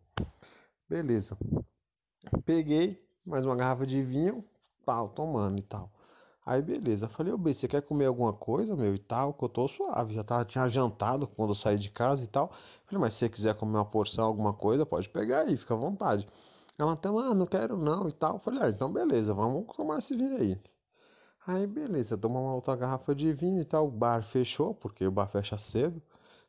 Beleza. 0.88 1.36
Peguei 2.46 3.04
mais 3.26 3.46
uma 3.46 3.56
garrafa 3.56 3.86
de 3.86 4.02
vinho, 4.02 4.44
tal, 4.92 5.08
tomando 5.10 5.58
e 5.60 5.62
tal. 5.62 5.90
Aí 6.46 6.62
beleza, 6.62 7.08
falei, 7.08 7.32
ô 7.32 7.38
B, 7.38 7.54
você 7.54 7.68
quer 7.68 7.82
comer 7.82 8.08
alguma 8.08 8.34
coisa, 8.34 8.76
meu, 8.76 8.94
e 8.96 9.00
tal, 9.00 9.34
que 9.34 9.44
eu 9.44 9.50
tô 9.50 9.68
suave, 9.68 10.14
já 10.14 10.24
tava, 10.24 10.44
tinha 10.44 10.68
jantado 10.68 11.28
quando 11.28 11.52
eu 11.52 11.56
saí 11.56 11.78
de 11.78 11.90
casa 11.90 12.24
e 12.24 12.28
tal. 12.28 12.52
falei, 12.86 13.00
mas 13.00 13.14
se 13.14 13.20
você 13.20 13.30
quiser 13.30 13.56
comer 13.56 13.78
uma 13.78 13.86
porção, 13.86 14.26
alguma 14.26 14.54
coisa, 14.54 14.86
pode 14.86 15.08
pegar 15.10 15.42
aí, 15.42 15.56
fica 15.56 15.74
à 15.74 15.78
vontade. 15.78 16.28
Ela 16.80 16.94
até, 16.94 17.10
ah, 17.10 17.34
não 17.34 17.46
quero 17.46 17.78
não 17.78 18.10
e 18.10 18.12
tal. 18.12 18.40
Falei, 18.40 18.64
ah, 18.64 18.70
então 18.70 18.92
beleza, 18.92 19.34
vamos 19.34 19.66
tomar 19.76 20.00
esse 20.00 20.16
vinho 20.16 20.36
aí. 20.38 20.60
Aí 21.48 21.68
beleza, 21.68 22.18
tomamos 22.18 22.50
uma 22.50 22.56
outra 22.56 22.76
garrafa 22.76 23.16
de 23.16 23.32
vinho 23.34 23.62
e 23.62 23.66
tal, 23.66 23.88
o 23.88 23.92
bar 23.92 24.24
fechou, 24.24 24.74
porque 24.76 25.06
o 25.08 25.12
bar 25.12 25.28
fecha 25.28 25.58
cedo, 25.58 26.02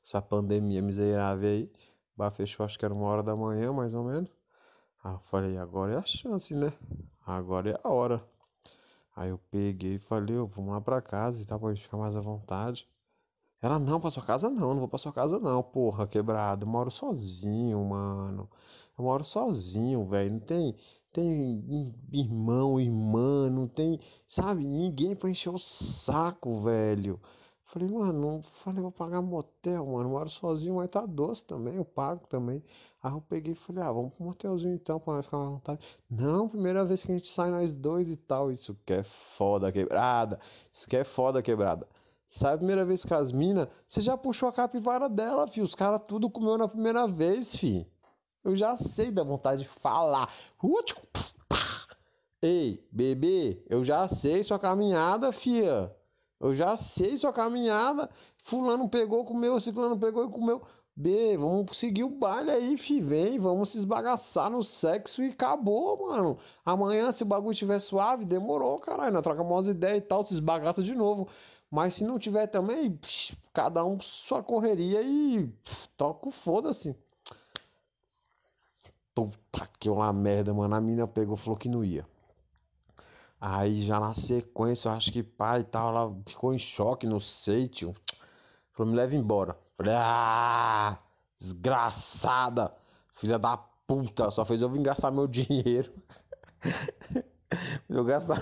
essa 0.05 0.21
pandemia 0.23 0.83
miserável 0.83 1.49
aí. 1.49 1.65
O 2.17 2.19
bar 2.19 2.31
fechou, 2.31 2.65
acho 2.65 2.79
que 2.79 2.85
era 2.85 2.95
uma 2.95 3.07
hora 3.07 3.23
da 3.23 3.37
manhã, 3.37 3.73
mais 3.73 3.95
ou 3.95 4.05
menos. 4.05 4.31
Aí 5.05 5.13
eu 5.13 5.19
falei, 5.21 5.59
agora 5.59 5.95
é 5.95 5.97
a 5.99 6.05
chance, 6.05 6.55
né? 6.55 6.73
Agora 7.27 7.71
é 7.71 7.81
a 7.85 7.91
hora. 7.91 8.32
Aí 9.15 9.31
eu 9.31 9.39
peguei 9.51 9.97
e 9.97 9.99
falei, 9.99 10.37
oh, 10.39 10.47
vamos 10.47 10.73
lá 10.73 10.81
pra 10.81 11.03
casa 11.03 11.43
e 11.43 11.47
tal, 11.47 11.61
pra 11.61 11.75
gente 11.75 11.83
ficar 11.85 11.97
mais 11.99 12.17
à 12.17 12.21
vontade. 12.21 12.89
Ela, 13.63 13.79
não, 13.79 14.01
pra 14.01 14.11
sua 14.11 14.25
casa 14.25 14.51
não, 14.51 14.71
não 14.75 14.81
vou 14.81 14.89
pra 14.89 14.99
sua 14.99 15.13
casa 15.13 15.39
não, 15.39 15.63
porra, 15.63 16.07
quebrado. 16.07 16.65
Eu 16.67 16.71
moro 16.71 16.91
sozinho, 16.91 17.85
mano. 17.85 18.51
Eu 18.99 19.05
moro 19.05 19.25
sozinho, 19.25 20.05
velho. 20.07 20.33
Não 20.33 20.41
tem, 20.41 20.77
tem 21.13 21.95
irmão, 22.13 22.81
irmã, 22.81 23.49
não 23.51 23.69
tem, 23.69 24.01
sabe, 24.27 24.67
ninguém 24.67 25.15
pra 25.15 25.31
encher 25.31 25.51
o 25.51 25.59
saco, 25.59 26.61
velho. 26.63 27.21
Falei, 27.73 27.89
mano, 27.89 28.43
falei, 28.43 28.83
vou 28.83 28.93
pagar 28.93 29.23
motel, 29.23 29.87
mano. 29.87 30.11
Moro 30.11 30.29
sozinho, 30.29 30.75
mas 30.75 30.91
tá 30.91 31.07
doce 31.07 31.43
também, 31.43 31.77
eu 31.77 31.87
pago 31.87 32.27
também. 32.27 32.63
Aí 33.03 33.11
eu 33.11 33.23
peguei 33.23 33.53
e 33.53 33.57
falei, 33.57 33.83
ah, 33.83 33.91
vamos 33.91 34.13
pro 34.13 34.27
motelzinho 34.27 34.75
então, 34.75 35.01
pra 35.01 35.15
nós 35.15 35.25
ficar 35.25 35.39
à 35.39 35.47
vontade. 35.47 35.81
Não, 36.11 36.51
primeira 36.51 36.85
vez 36.85 37.03
que 37.03 37.11
a 37.11 37.15
gente 37.15 37.29
sai 37.29 37.51
nós 37.51 37.73
dois 37.73 38.11
e 38.11 38.17
tal. 38.19 38.53
Isso 38.53 38.77
que 38.85 38.93
é 38.93 39.03
foda 39.03 39.73
quebrada. 39.73 40.39
Isso 40.71 40.87
que 40.87 40.95
é 40.95 41.03
foda 41.03 41.41
quebrada. 41.41 41.89
Sabe 42.29 42.57
a 42.57 42.59
primeira 42.59 42.85
vez 42.85 43.07
que 43.07 43.15
as 43.15 43.33
minas, 43.33 43.69
você 43.89 44.03
já 44.03 44.19
puxou 44.19 44.51
a 44.51 44.53
capivara 44.53 45.09
dela, 45.09 45.47
fi. 45.47 45.63
Os 45.63 45.75
caras 45.75 46.03
tudo 46.07 46.29
comeu 46.29 46.59
na 46.59 46.69
primeira 46.69 47.09
vez, 47.09 47.57
fi. 47.57 47.91
Eu 48.45 48.55
já 48.55 48.77
sei 48.77 49.11
da 49.11 49.25
vontade 49.25 49.63
de 49.63 49.69
falar. 49.69 50.31
Ei, 52.43 52.87
bebê, 52.93 53.65
eu 53.67 53.83
já 53.83 54.07
sei 54.09 54.43
sua 54.43 54.59
caminhada, 54.59 55.33
fia. 55.33 55.91
Eu 56.43 56.53
já 56.53 56.77
sei 56.77 57.17
sua 57.17 57.33
caminhada. 57.33 58.11
Fulano 58.37 58.89
pegou, 58.89 59.25
comeu, 59.25 59.61
ciclano 59.61 59.97
pegou 59.97 60.27
e 60.27 60.29
comeu. 60.29 60.61
B, 60.95 61.37
vamos 61.39 61.79
seguir 61.79 62.03
o 62.05 62.11
baile 62.11 62.51
aí, 62.51 62.77
fi, 62.77 63.01
vem, 63.01 63.39
vamos 63.39 63.71
se 63.71 63.79
esbagaçar 63.79 64.51
no 64.51 64.63
sexo 64.63 65.23
e 65.23 65.31
acabou, 65.31 66.09
mano. 66.09 66.39
Amanhã, 66.65 67.11
se 67.13 67.23
o 67.23 67.27
bagulho 67.27 67.53
estiver 67.53 67.79
suave, 67.79 68.27
demorou, 68.27 68.79
caralho, 68.79 69.15
nós 69.15 69.23
trocamos 69.23 69.51
umas 69.51 69.69
ideias 69.69 69.99
e 69.99 70.01
tal, 70.03 70.25
se 70.25 70.35
esbagaça 70.35 70.83
de 70.83 70.95
novo. 70.95 71.29
Mas 71.71 71.95
se 71.95 72.05
não 72.05 72.19
tiver 72.19 72.49
também, 72.49 72.91
psh, 72.91 73.35
cada 73.55 73.85
um 73.85 73.99
sua 74.01 74.43
correria 74.43 75.01
e 75.01 75.47
psh, 75.63 75.89
toca 75.97 76.29
o 76.29 76.31
foda-se. 76.33 76.95
Puta 79.15 79.69
que 79.79 79.89
uma 79.89 80.13
merda, 80.13 80.53
mano. 80.53 80.75
A 80.75 80.81
mina 80.81 81.07
pegou, 81.07 81.37
falou 81.37 81.57
que 81.57 81.69
não 81.69 81.85
ia. 81.85 82.07
Aí 83.45 83.83
já 83.83 83.99
na 83.99 84.15
sequência, 84.15 84.89
eu 84.89 84.93
acho 84.93 85.11
que 85.11 85.21
pai 85.21 85.63
e 85.63 85.65
tal, 85.65 85.89
ela 85.89 86.17
ficou 86.25 86.55
em 86.55 86.59
choque, 86.59 87.09
não 87.09 87.19
sei, 87.19 87.67
tio. 87.67 87.93
Falou, 88.71 88.93
me 88.93 88.97
leva 88.97 89.17
embora. 89.17 89.59
Falei, 89.77 89.95
ah, 89.97 90.97
desgraçada. 91.37 92.73
Filha 93.17 93.41
da 93.41 93.57
puta, 93.57 94.31
só 94.31 94.45
fez 94.45 94.63
eu 94.63 94.69
vir 94.71 94.83
gastar 94.83 95.11
meu 95.11 95.27
dinheiro. 95.27 95.93
eu 97.91 98.05
gastar. 98.05 98.41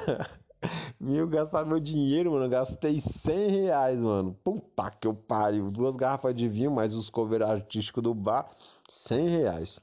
Vim 1.01 1.25
gastar 1.31 1.65
meu 1.65 1.81
dinheiro, 1.81 2.33
mano. 2.33 2.45
Eu 2.45 2.51
gastei 2.51 3.01
100 3.01 3.49
reais, 3.49 4.03
mano. 4.03 4.37
Puta 4.45 4.91
que 4.91 5.09
eu 5.09 5.15
pariu. 5.15 5.71
Duas 5.71 5.97
garrafas 5.97 6.35
de 6.35 6.47
vinho, 6.47 6.71
mais 6.71 6.93
os 6.93 7.09
cover 7.09 7.41
artísticos 7.43 8.03
do 8.03 8.13
bar. 8.13 8.51
100 8.91 9.29
reais. 9.31 9.81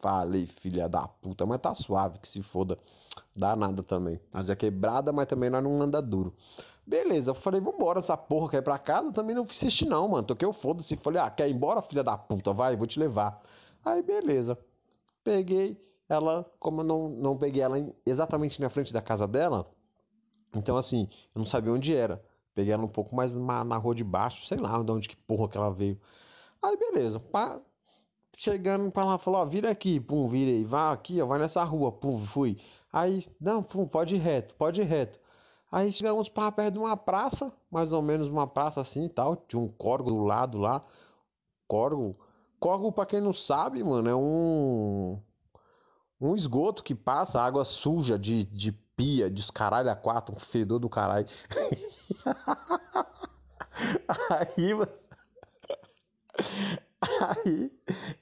Falei, 0.00 0.44
filha 0.48 0.88
da 0.88 1.06
puta. 1.06 1.46
Mas 1.46 1.60
tá 1.60 1.72
suave, 1.72 2.18
que 2.18 2.26
se 2.26 2.42
foda. 2.42 2.76
Dá 3.34 3.56
nada 3.56 3.82
também. 3.82 4.20
Nós 4.32 4.48
é 4.48 4.56
quebrada, 4.56 5.12
mas 5.12 5.26
também 5.26 5.50
nós 5.50 5.62
não 5.62 5.80
anda 5.82 6.00
duro. 6.00 6.34
Beleza, 6.86 7.30
eu 7.30 7.34
falei, 7.34 7.60
vambora, 7.60 7.98
essa 7.98 8.16
porra 8.16 8.50
quer 8.50 8.58
ir 8.58 8.62
pra 8.62 8.78
casa? 8.78 9.10
Também 9.12 9.34
não 9.34 9.42
assisti 9.44 9.86
não, 9.86 10.08
mano. 10.08 10.26
Toquei 10.26 10.46
o 10.46 10.52
foda-se. 10.52 10.96
Falei, 10.96 11.20
ah, 11.20 11.30
quer 11.30 11.48
ir 11.48 11.54
embora, 11.54 11.80
filha 11.82 12.04
da 12.04 12.16
puta? 12.16 12.52
Vai, 12.52 12.76
vou 12.76 12.86
te 12.86 13.00
levar. 13.00 13.42
Aí, 13.84 14.02
beleza. 14.02 14.58
Peguei 15.24 15.80
ela, 16.08 16.44
como 16.58 16.80
eu 16.80 16.84
não, 16.84 17.08
não 17.08 17.36
peguei 17.36 17.62
ela 17.62 17.76
exatamente 18.04 18.60
na 18.60 18.70
frente 18.70 18.92
da 18.92 19.00
casa 19.00 19.26
dela, 19.26 19.70
então 20.54 20.76
assim, 20.76 21.08
eu 21.34 21.38
não 21.38 21.46
sabia 21.46 21.72
onde 21.72 21.94
era. 21.94 22.22
Peguei 22.54 22.72
ela 22.72 22.84
um 22.84 22.88
pouco 22.88 23.14
mais 23.14 23.34
na, 23.34 23.64
na 23.64 23.76
rua 23.76 23.94
de 23.94 24.04
baixo, 24.04 24.46
sei 24.46 24.58
lá 24.58 24.80
de 24.82 24.92
onde 24.92 25.08
que 25.08 25.16
porra 25.16 25.48
que 25.48 25.58
ela 25.58 25.70
veio. 25.70 25.98
Aí, 26.62 26.76
beleza. 26.76 27.18
Pá, 27.18 27.60
chegando 28.36 28.90
pra 28.90 29.04
lá, 29.04 29.18
falou, 29.18 29.40
ó, 29.40 29.44
vira 29.44 29.70
aqui, 29.70 29.98
pum, 30.00 30.28
virei, 30.28 30.64
vai 30.64 30.92
aqui, 30.92 31.20
ó, 31.20 31.26
vai 31.26 31.38
nessa 31.38 31.64
rua, 31.64 31.90
pum, 31.90 32.18
fui. 32.18 32.58
Aí, 32.94 33.26
não, 33.40 33.60
pum, 33.60 33.88
pode 33.88 34.14
ir 34.14 34.20
reto, 34.20 34.54
pode 34.54 34.80
ir 34.80 34.84
reto. 34.84 35.18
Aí 35.70 35.92
chegamos 35.92 36.28
para 36.28 36.52
perto 36.52 36.74
de 36.74 36.78
uma 36.78 36.96
praça, 36.96 37.52
mais 37.68 37.92
ou 37.92 38.00
menos 38.00 38.28
uma 38.28 38.46
praça 38.46 38.80
assim 38.80 39.06
e 39.06 39.08
tal. 39.08 39.34
Tinha 39.34 39.60
um 39.60 39.66
córgo 39.66 40.10
do 40.10 40.22
lado 40.22 40.58
lá. 40.58 40.80
Córgo. 41.66 42.16
Córgo, 42.60 42.92
para 42.92 43.06
quem 43.06 43.20
não 43.20 43.32
sabe, 43.32 43.82
mano, 43.82 44.08
é 44.08 44.14
um. 44.14 45.20
Um 46.20 46.36
esgoto 46.36 46.84
que 46.84 46.94
passa 46.94 47.40
água 47.40 47.64
suja 47.64 48.16
de, 48.16 48.44
de 48.44 48.70
pia, 48.70 49.28
de 49.28 49.42
a 49.90 49.96
quatro, 49.96 50.36
um 50.36 50.38
fedor 50.38 50.78
do 50.78 50.88
caralho. 50.88 51.26
Aí, 54.30 54.72
mano. 54.72 54.92
Aí 57.02 57.72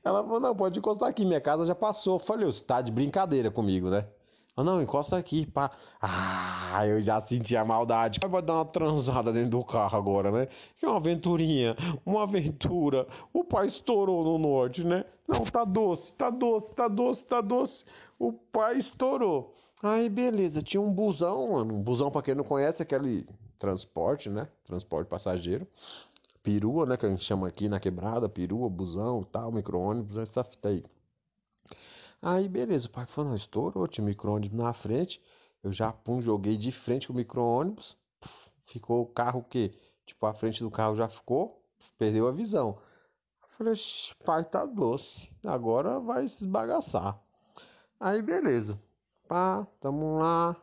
ela 0.02 0.24
falou: 0.24 0.40
Não, 0.40 0.56
pode 0.56 0.78
encostar 0.78 1.10
aqui, 1.10 1.26
minha 1.26 1.42
casa 1.42 1.66
já 1.66 1.74
passou. 1.74 2.14
Eu 2.14 2.18
falei: 2.18 2.46
Você 2.46 2.64
tá 2.64 2.80
de 2.80 2.90
brincadeira 2.90 3.50
comigo, 3.50 3.90
né? 3.90 4.08
Ah, 4.54 4.62
não, 4.62 4.82
encosta 4.82 5.16
aqui, 5.16 5.46
pá. 5.46 5.70
Ah, 6.00 6.86
eu 6.86 7.00
já 7.00 7.18
senti 7.20 7.56
a 7.56 7.64
maldade. 7.64 8.20
Vai 8.28 8.42
dar 8.42 8.54
uma 8.54 8.64
transada 8.66 9.32
dentro 9.32 9.50
do 9.50 9.64
carro 9.64 9.96
agora, 9.96 10.30
né? 10.30 10.46
Que 10.76 10.84
é 10.84 10.88
uma 10.88 10.98
aventurinha, 10.98 11.74
uma 12.04 12.24
aventura. 12.24 13.06
O 13.32 13.44
pai 13.44 13.66
estourou 13.66 14.22
no 14.22 14.38
norte, 14.38 14.84
né? 14.84 15.06
Não, 15.26 15.42
tá 15.42 15.64
doce, 15.64 16.12
tá 16.12 16.28
doce, 16.28 16.72
tá 16.74 16.86
doce, 16.86 17.24
tá 17.24 17.40
doce. 17.40 17.84
O 18.18 18.32
pai 18.32 18.76
estourou. 18.76 19.54
Aí, 19.82 20.10
beleza, 20.10 20.60
tinha 20.60 20.80
um 20.82 20.92
busão, 20.92 21.52
mano. 21.52 21.74
Um 21.74 21.82
busão, 21.82 22.10
pra 22.10 22.20
quem 22.20 22.34
não 22.34 22.44
conhece, 22.44 22.82
aquele 22.82 23.26
transporte, 23.58 24.28
né? 24.28 24.48
Transporte 24.64 25.08
passageiro. 25.08 25.66
Perua, 26.42 26.84
né? 26.84 26.98
Que 26.98 27.06
a 27.06 27.08
gente 27.08 27.24
chama 27.24 27.48
aqui 27.48 27.70
na 27.70 27.80
quebrada, 27.80 28.28
perua, 28.28 28.68
busão, 28.68 29.22
tal, 29.24 29.50
micro-ônibus, 29.50 30.18
essa 30.18 30.44
fita 30.44 30.68
aí. 30.68 30.84
Aí, 32.24 32.48
beleza, 32.48 32.86
o 32.86 32.90
pai 32.90 33.04
falou, 33.04 33.30
não, 33.30 33.36
estourou, 33.36 33.88
tinha 33.88 34.04
micro-ônibus 34.04 34.56
na 34.56 34.72
frente. 34.72 35.20
Eu 35.60 35.72
já, 35.72 35.92
pum, 35.92 36.22
joguei 36.22 36.56
de 36.56 36.70
frente 36.70 37.08
com 37.08 37.12
o 37.12 37.16
micro-ônibus. 37.16 37.98
Ficou 38.64 39.02
o 39.02 39.06
carro 39.06 39.40
o 39.40 39.44
quê? 39.44 39.74
Tipo, 40.06 40.26
a 40.26 40.32
frente 40.32 40.62
do 40.62 40.70
carro 40.70 40.94
já 40.94 41.08
ficou, 41.08 41.60
perdeu 41.98 42.28
a 42.28 42.30
visão. 42.30 42.78
Eu 43.42 43.48
falei, 43.48 43.74
pai, 44.24 44.44
tá 44.44 44.64
doce. 44.64 45.28
Agora 45.44 45.98
vai 45.98 46.28
se 46.28 46.44
esbagaçar. 46.44 47.20
Aí, 47.98 48.22
beleza. 48.22 48.80
Pá, 49.26 49.66
tamo 49.80 50.18
lá. 50.18 50.56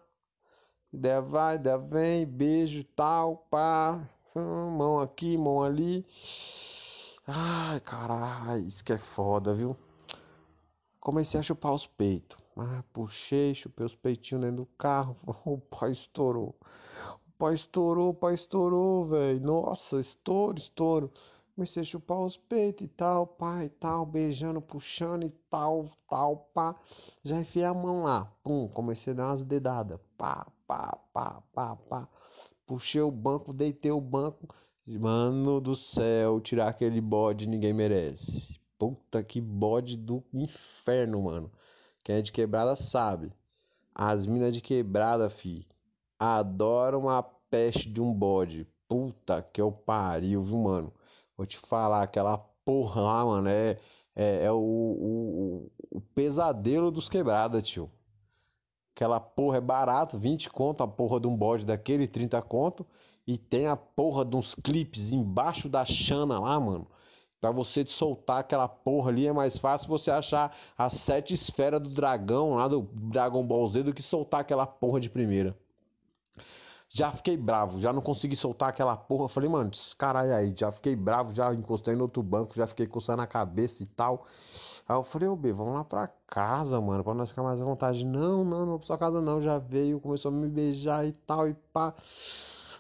Ideia 0.94 1.22
vai, 1.22 1.56
ideia 1.56 1.78
vem, 1.78 2.26
beijo 2.26 2.86
tal, 2.96 3.36
pá. 3.50 4.00
Hum, 4.34 4.72
mão 4.78 5.02
aqui, 5.02 5.38
mão 5.38 5.62
ali. 5.62 6.06
Ai, 7.28 7.82
caralho, 7.82 8.66
isso 8.66 8.84
que 8.84 8.94
é 8.94 8.98
foda, 8.98 9.54
viu? 9.54 9.76
Comecei 11.10 11.40
a 11.40 11.42
chupar 11.44 11.74
os 11.74 11.88
peitos. 11.88 12.38
Ah, 12.56 12.84
puxei, 12.94 13.56
chupei 13.56 13.84
os 13.84 13.96
peitinhos 13.96 14.44
dentro 14.44 14.58
do 14.58 14.66
carro. 14.78 15.18
O 15.44 15.58
pai 15.58 15.92
estourou. 15.92 16.56
O 17.26 17.32
pai 17.36 17.56
estourou, 17.56 18.10
o 18.10 18.14
pai 18.14 18.36
estourou, 18.36 19.08
velho. 19.08 19.42
Nossa, 19.42 20.00
estouro, 20.00 20.60
estouro. 20.60 21.12
Comecei 21.56 21.82
a 21.82 21.84
chupar 21.84 22.20
os 22.20 22.38
peitos 22.38 22.86
e 22.86 22.90
tal, 22.90 23.26
pai 23.26 23.66
e 23.66 23.70
tal, 23.70 24.06
beijando, 24.06 24.62
puxando 24.62 25.24
e 25.26 25.32
tal, 25.50 25.88
tal, 26.08 26.48
pá. 26.54 26.76
Já 27.24 27.40
enfiei 27.40 27.66
a 27.66 27.74
mão 27.74 28.04
lá, 28.04 28.32
pum, 28.44 28.68
comecei 28.68 29.14
a 29.14 29.16
dar 29.16 29.28
umas 29.30 29.42
dedadas, 29.42 30.00
pá, 30.16 30.46
pá, 30.68 30.96
pá, 31.12 31.42
pá, 31.52 31.76
pá. 31.76 32.08
Puxei 32.68 33.02
o 33.02 33.10
banco, 33.10 33.52
deitei 33.52 33.92
o 33.92 34.00
banco. 34.00 34.48
Mano 34.88 35.60
do 35.60 35.74
céu, 35.74 36.40
tirar 36.40 36.68
aquele 36.68 37.02
bode 37.02 37.48
ninguém 37.48 37.74
merece. 37.74 38.59
Puta 38.80 39.22
que 39.22 39.42
bode 39.42 39.98
do 39.98 40.24
inferno, 40.34 41.24
mano. 41.24 41.52
Quem 42.02 42.16
é 42.16 42.22
de 42.22 42.32
quebrada 42.32 42.78
sabe. 42.78 43.32
As 43.94 44.26
minas 44.26 44.54
de 44.54 44.62
quebrada, 44.62 45.30
fi, 45.30 45.68
adoram 46.18 47.10
a 47.10 47.22
peste 47.22 47.90
de 47.90 48.02
um 48.02 48.14
bode. 48.14 48.66
Puta 48.88 49.42
que 49.42 49.62
eu 49.62 49.70
pariu, 49.70 50.42
viu, 50.42 50.58
mano? 50.60 50.94
Vou 51.36 51.46
te 51.46 51.58
falar, 51.58 52.02
aquela 52.04 52.38
porra 52.38 53.02
lá, 53.02 53.26
mano, 53.26 53.50
é, 53.50 53.78
é, 54.16 54.46
é 54.46 54.52
o, 54.52 54.56
o, 54.58 55.72
o, 55.92 56.02
pesadelo 56.16 56.90
dos 56.90 57.10
quebrada, 57.10 57.62
tio. 57.62 57.92
Aquela 58.96 59.20
porra 59.20 59.58
é 59.58 59.62
barato, 59.62 60.18
20 60.18 60.50
conto 60.50 60.84
a 60.84 60.88
porra 60.88 61.20
de 61.20 61.28
um 61.28 61.36
bode 61.36 61.66
daquele, 61.66 62.08
30 62.08 62.42
conto. 62.44 62.88
E 63.28 63.38
tem 63.38 63.68
a 63.68 63.76
porra 63.76 64.24
de 64.24 64.38
uns 64.38 64.56
clipes 64.56 65.12
embaixo 65.12 65.68
da 65.68 65.84
chana 65.84 66.40
lá, 66.40 66.58
mano. 66.60 66.88
Pra 67.40 67.52
você 67.52 67.86
soltar 67.86 68.40
aquela 68.40 68.68
porra 68.68 69.12
ali 69.12 69.26
é 69.26 69.32
mais 69.32 69.58
fácil 69.58 69.88
você 69.88 70.12
achar 70.12 70.56
as 70.78 70.94
sete 70.94 71.34
esferas 71.34 71.82
do 71.82 71.90
dragão 71.90 72.56
lá 72.56 72.68
do 72.68 72.90
Dragon 72.94 73.46
Ball 73.46 73.68
Z 73.68 73.84
do 73.84 73.94
que 73.94 74.02
soltar 74.02 74.42
aquela 74.42 74.68
porra 74.68 75.00
de 75.00 75.10
primeira. 75.10 75.58
Já 76.92 77.12
fiquei 77.12 77.38
bravo, 77.38 77.80
já 77.80 77.94
não 77.94 78.02
consegui 78.02 78.36
soltar 78.36 78.70
aquela 78.70 78.98
porra. 78.98 79.30
Falei, 79.30 79.48
mano, 79.48 79.70
caralho 79.96 80.34
aí, 80.34 80.54
já 80.58 80.72
fiquei 80.72 80.96
bravo, 80.96 81.32
já 81.32 81.54
encostei 81.54 81.96
no 81.96 82.02
outro 82.02 82.24
banco, 82.24 82.56
já 82.56 82.66
fiquei 82.66 82.88
coçando 82.88 83.22
a 83.22 83.28
cabeça 83.28 83.84
e 83.84 83.86
tal. 83.86 84.26
Aí 84.88 84.96
eu 84.96 85.04
falei, 85.04 85.30
ô 85.30 85.36
B, 85.36 85.54
vamos 85.54 85.76
lá 85.76 85.84
pra 85.84 86.08
casa, 86.26 86.82
mano, 86.82 87.04
pra 87.04 87.14
nós 87.14 87.30
ficar 87.30 87.44
mais 87.44 87.62
à 87.62 87.66
vontade. 87.66 88.04
Não, 88.04 88.44
não, 88.44 88.62
não 88.62 88.66
vou 88.66 88.80
pra 88.80 88.88
sua 88.88 88.98
casa 88.98 89.22
não, 89.22 89.40
já 89.40 89.60
veio, 89.60 90.00
começou 90.00 90.32
a 90.32 90.34
me 90.34 90.50
beijar 90.50 91.06
e 91.06 91.12
tal, 91.12 91.48
e 91.48 91.54
pá. 91.72 91.94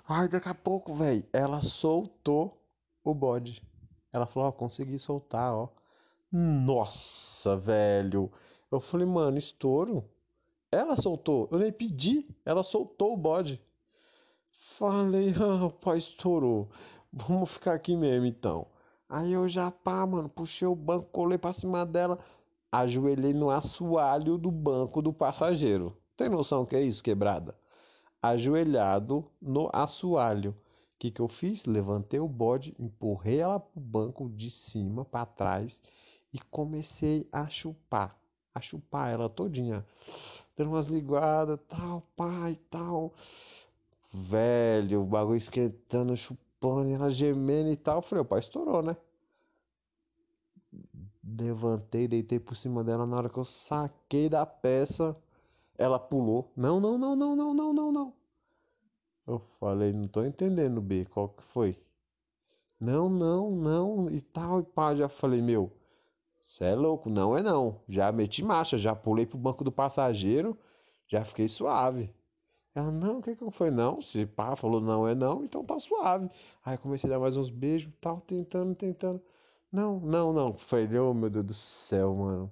Ai, 0.08 0.28
daqui 0.28 0.50
a 0.50 0.56
pouco, 0.56 0.92
velho, 0.96 1.24
ela 1.32 1.62
soltou 1.62 2.60
o 3.04 3.13
bode. 3.13 3.62
Ela 4.12 4.25
falou, 4.25 4.50
ó, 4.50 4.51
consegui 4.51 4.98
soltar, 4.98 5.54
ó. 5.54 5.70
Nossa, 6.32 7.56
velho. 7.56 8.32
Eu 8.72 8.80
falei, 8.80 9.06
mano, 9.06 9.38
estouro. 9.38 10.04
Ela 10.72 10.96
soltou. 10.96 11.48
Eu 11.51 11.60
nem 11.60 11.72
pedi. 11.72 12.28
Ela 12.46 12.63
soltou 12.63 13.13
o 13.13 13.18
bode. 13.18 13.62
Falei, 14.50 15.34
ah, 15.39 15.66
o 15.66 15.72
pai 15.72 15.98
estourou. 15.98 16.70
Vamos 17.12 17.54
ficar 17.54 17.74
aqui 17.74 17.96
mesmo 17.96 18.25
então. 18.25 18.68
Aí 19.08 19.34
eu 19.34 19.48
já, 19.48 19.72
pá, 19.72 20.06
mano, 20.06 20.30
puxei 20.30 20.68
o 20.68 20.75
banco, 20.75 21.10
colei 21.12 21.38
pra 21.38 21.51
cima 21.51 21.84
dela, 21.84 22.20
ajoelhei 22.72 23.34
no 23.34 23.50
assoalho 23.50 24.38
do 24.38 24.51
banco 24.51 25.01
do 25.01 25.12
passageiro. 25.12 25.98
Tem 26.16 26.30
noção 26.30 26.66
que 26.66 26.75
é 26.75 26.82
isso, 26.82 27.04
quebrada? 27.04 27.56
Ajoelhado 28.22 29.25
no 29.42 29.70
assoalho 29.74 30.56
que, 31.00 31.10
que 31.10 31.22
eu 31.22 31.29
fiz? 31.29 31.65
Levantei 31.65 32.20
o 32.20 32.27
bode, 32.27 32.75
empurrei 32.77 33.39
ela 33.39 33.60
pro 33.60 33.79
banco 33.79 34.29
de 34.29 34.50
cima 34.50 35.06
para 35.06 35.25
trás 35.25 35.82
e 36.34 36.38
comecei 36.38 37.27
a 37.32 37.48
chupar, 37.48 38.20
a 38.53 38.60
chupar 38.60 39.10
ela 39.10 39.29
todinha, 39.29 39.86
dando 40.58 40.72
umas 40.72 40.88
ligadas, 40.88 41.58
tal, 41.70 42.03
pai, 42.18 42.60
tal. 42.70 43.13
Velho, 44.12 45.01
o 45.01 45.06
bagulho 45.06 45.38
esquentando, 45.38 46.18
chupando, 46.18 46.89
ela 46.89 47.10
gemendo 47.10 47.72
e 47.72 47.77
tal. 47.77 48.00
Eu 48.00 48.01
falei, 48.01 48.22
o 48.24 48.25
pai 48.27 48.39
estourou, 48.39 48.82
né? 48.82 48.98
Levantei, 51.24 52.08
deitei 52.08 52.39
por 52.39 52.56
cima 52.56 52.84
dela. 52.84 53.06
Na 53.06 53.15
hora 53.15 53.29
que 53.29 53.38
eu 53.38 53.46
saquei 53.46 54.27
da 54.27 54.46
peça, 54.46 55.15
ela 55.77 56.00
pulou. 56.00 56.51
Não, 56.56 56.79
não, 56.79 56.98
não, 56.98 57.15
não, 57.15 57.36
não, 57.36 57.53
não, 57.53 57.74
não, 57.74 57.91
não. 57.91 58.19
Eu 59.30 59.40
falei, 59.60 59.94
não 59.94 60.08
tô 60.08 60.24
entendendo, 60.26 60.82
B, 60.82 61.06
qual 61.06 61.30
que 61.30 61.44
foi? 61.44 61.80
Não, 62.80 63.08
não, 63.08 63.52
não, 63.52 64.10
e 64.10 64.22
tal, 64.22 64.62
e 64.62 64.64
pá, 64.64 64.96
já 64.96 65.08
falei, 65.08 65.40
meu, 65.40 65.72
você 66.42 66.66
é 66.66 66.76
louco, 66.76 67.12
não 67.12 67.38
é 67.38 67.44
não. 67.44 67.80
Já 67.88 68.12
meti 68.12 68.44
marcha, 68.44 68.76
já 68.76 68.96
pulei 68.96 69.28
pro 69.28 69.38
banco 69.38 69.64
do 69.64 69.72
passageiro, 69.72 70.58
já 71.08 71.24
fiquei 71.24 71.48
suave. 71.48 72.10
Ela, 72.74 72.92
não, 72.92 73.20
o 73.20 73.22
que 73.22 73.36
que 73.36 73.52
foi? 73.52 73.70
Não, 73.70 74.02
se 74.02 74.26
pá, 74.26 74.56
falou 74.56 74.82
não 74.82 75.08
é 75.08 75.14
não, 75.14 75.44
então 75.44 75.64
tá 75.64 75.80
suave. 75.80 76.28
Aí 76.66 76.76
comecei 76.80 77.08
a 77.10 77.14
dar 77.14 77.20
mais 77.20 77.38
uns 77.38 77.52
beijos, 77.52 77.94
tal, 78.02 78.22
tentando, 78.22 78.74
tentando. 78.74 79.22
Não, 79.72 80.00
não, 80.00 80.34
não. 80.34 80.54
Falei, 80.58 80.98
oh 80.98 81.14
meu 81.14 81.30
Deus 81.30 81.46
do 81.46 81.54
céu, 81.54 82.16
mano. 82.16 82.52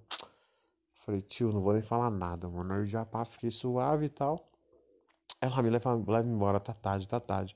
Falei, 0.94 1.22
tio, 1.22 1.52
não 1.52 1.62
vou 1.62 1.74
nem 1.74 1.82
falar 1.82 2.12
nada, 2.12 2.48
mano. 2.48 2.72
Aí 2.74 2.86
já 2.86 3.04
pá, 3.04 3.26
fiquei 3.26 3.50
suave 3.50 4.06
e 4.06 4.10
tal. 4.10 4.48
Ela 5.40 5.62
me 5.62 5.70
leva, 5.70 5.94
leva 5.96 6.28
embora, 6.28 6.60
tá 6.60 6.74
tarde, 6.74 7.08
tá 7.08 7.20
tarde. 7.20 7.56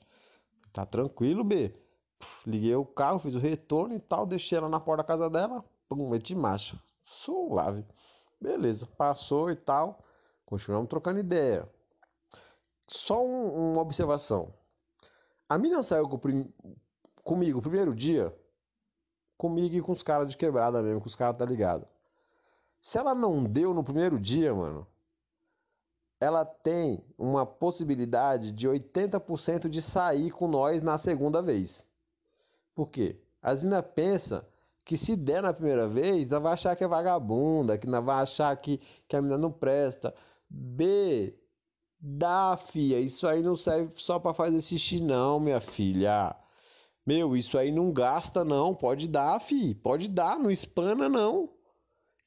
Tá 0.71 0.85
tranquilo, 0.85 1.43
B. 1.43 1.75
liguei 2.45 2.75
o 2.75 2.85
carro, 2.85 3.19
fiz 3.19 3.35
o 3.35 3.39
retorno 3.39 3.95
e 3.95 3.99
tal, 3.99 4.25
deixei 4.25 4.57
ela 4.57 4.69
na 4.69 4.79
porta 4.79 5.03
da 5.03 5.07
casa 5.07 5.29
dela, 5.29 5.63
pum, 5.89 6.09
meti 6.09 6.35
marcha. 6.35 6.79
Suave. 7.01 7.85
Beleza, 8.39 8.85
passou 8.85 9.51
e 9.51 9.55
tal. 9.55 10.03
Continuamos 10.45 10.89
trocando 10.89 11.19
ideia. 11.19 11.69
Só 12.87 13.25
um, 13.25 13.71
uma 13.71 13.81
observação. 13.81 14.53
A 15.47 15.57
mina 15.57 15.81
saiu 15.83 16.07
com 16.07 16.17
prim... 16.17 16.53
comigo 17.23 17.59
o 17.59 17.61
primeiro 17.61 17.95
dia, 17.95 18.35
comigo 19.37 19.75
e 19.75 19.81
com 19.81 19.91
os 19.91 20.03
caras 20.03 20.29
de 20.29 20.37
quebrada 20.37 20.81
mesmo, 20.81 21.01
com 21.01 21.07
os 21.07 21.15
caras 21.15 21.37
tá 21.37 21.45
ligado. 21.45 21.87
Se 22.79 22.97
ela 22.97 23.13
não 23.13 23.43
deu 23.43 23.73
no 23.73 23.83
primeiro 23.83 24.19
dia, 24.19 24.53
mano, 24.53 24.87
ela 26.21 26.45
tem 26.45 27.03
uma 27.17 27.47
possibilidade 27.47 28.51
de 28.51 28.69
80% 28.69 29.67
de 29.67 29.81
sair 29.81 30.29
com 30.29 30.47
nós 30.47 30.79
na 30.79 30.99
segunda 30.99 31.41
vez. 31.41 31.89
Por 32.75 32.89
quê? 32.89 33.19
As 33.41 33.63
meninas 33.63 33.85
pensam 33.95 34.45
que 34.85 34.95
se 34.95 35.15
der 35.15 35.41
na 35.41 35.51
primeira 35.51 35.87
vez, 35.87 36.31
ela 36.31 36.39
vai 36.39 36.53
achar 36.53 36.75
que 36.75 36.83
é 36.83 36.87
vagabunda, 36.87 37.75
que 37.75 37.87
não 37.87 38.05
vai 38.05 38.21
achar 38.21 38.55
que, 38.55 38.79
que 39.07 39.15
a 39.15 39.21
menina 39.21 39.39
não 39.39 39.51
presta. 39.51 40.13
B, 40.47 41.35
dá, 41.99 42.55
filha, 42.55 42.99
isso 42.99 43.27
aí 43.27 43.41
não 43.41 43.55
serve 43.55 43.93
só 43.95 44.19
para 44.19 44.35
fazer 44.35 44.61
xixi 44.61 45.01
não, 45.01 45.39
minha 45.39 45.59
filha. 45.59 46.35
Meu, 47.03 47.35
isso 47.35 47.57
aí 47.57 47.71
não 47.71 47.91
gasta 47.91 48.45
não, 48.45 48.75
pode 48.75 49.07
dar, 49.07 49.39
fi, 49.39 49.73
pode 49.73 50.07
dar, 50.07 50.37
não 50.37 50.51
espana 50.51 51.09
não. 51.09 51.49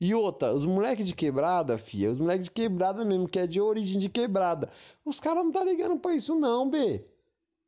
E 0.01 0.15
outra, 0.15 0.53
os 0.53 0.67
moleques 0.67 1.07
de 1.07 1.15
quebrada, 1.15 1.79
fia, 1.79 2.11
os 2.11 2.19
moleques 2.19 2.45
de 2.45 2.51
quebrada 2.51 3.05
mesmo, 3.05 3.29
que 3.29 3.39
é 3.39 3.47
de 3.47 3.61
origem 3.61 3.99
de 3.99 4.09
quebrada, 4.09 4.71
os 5.05 5.21
caras 5.21 5.45
não 5.45 5.53
tá 5.53 5.65
ligando 5.65 5.99
pra 5.99 6.15
isso 6.15 6.35
não, 6.35 6.69
B. 6.69 7.07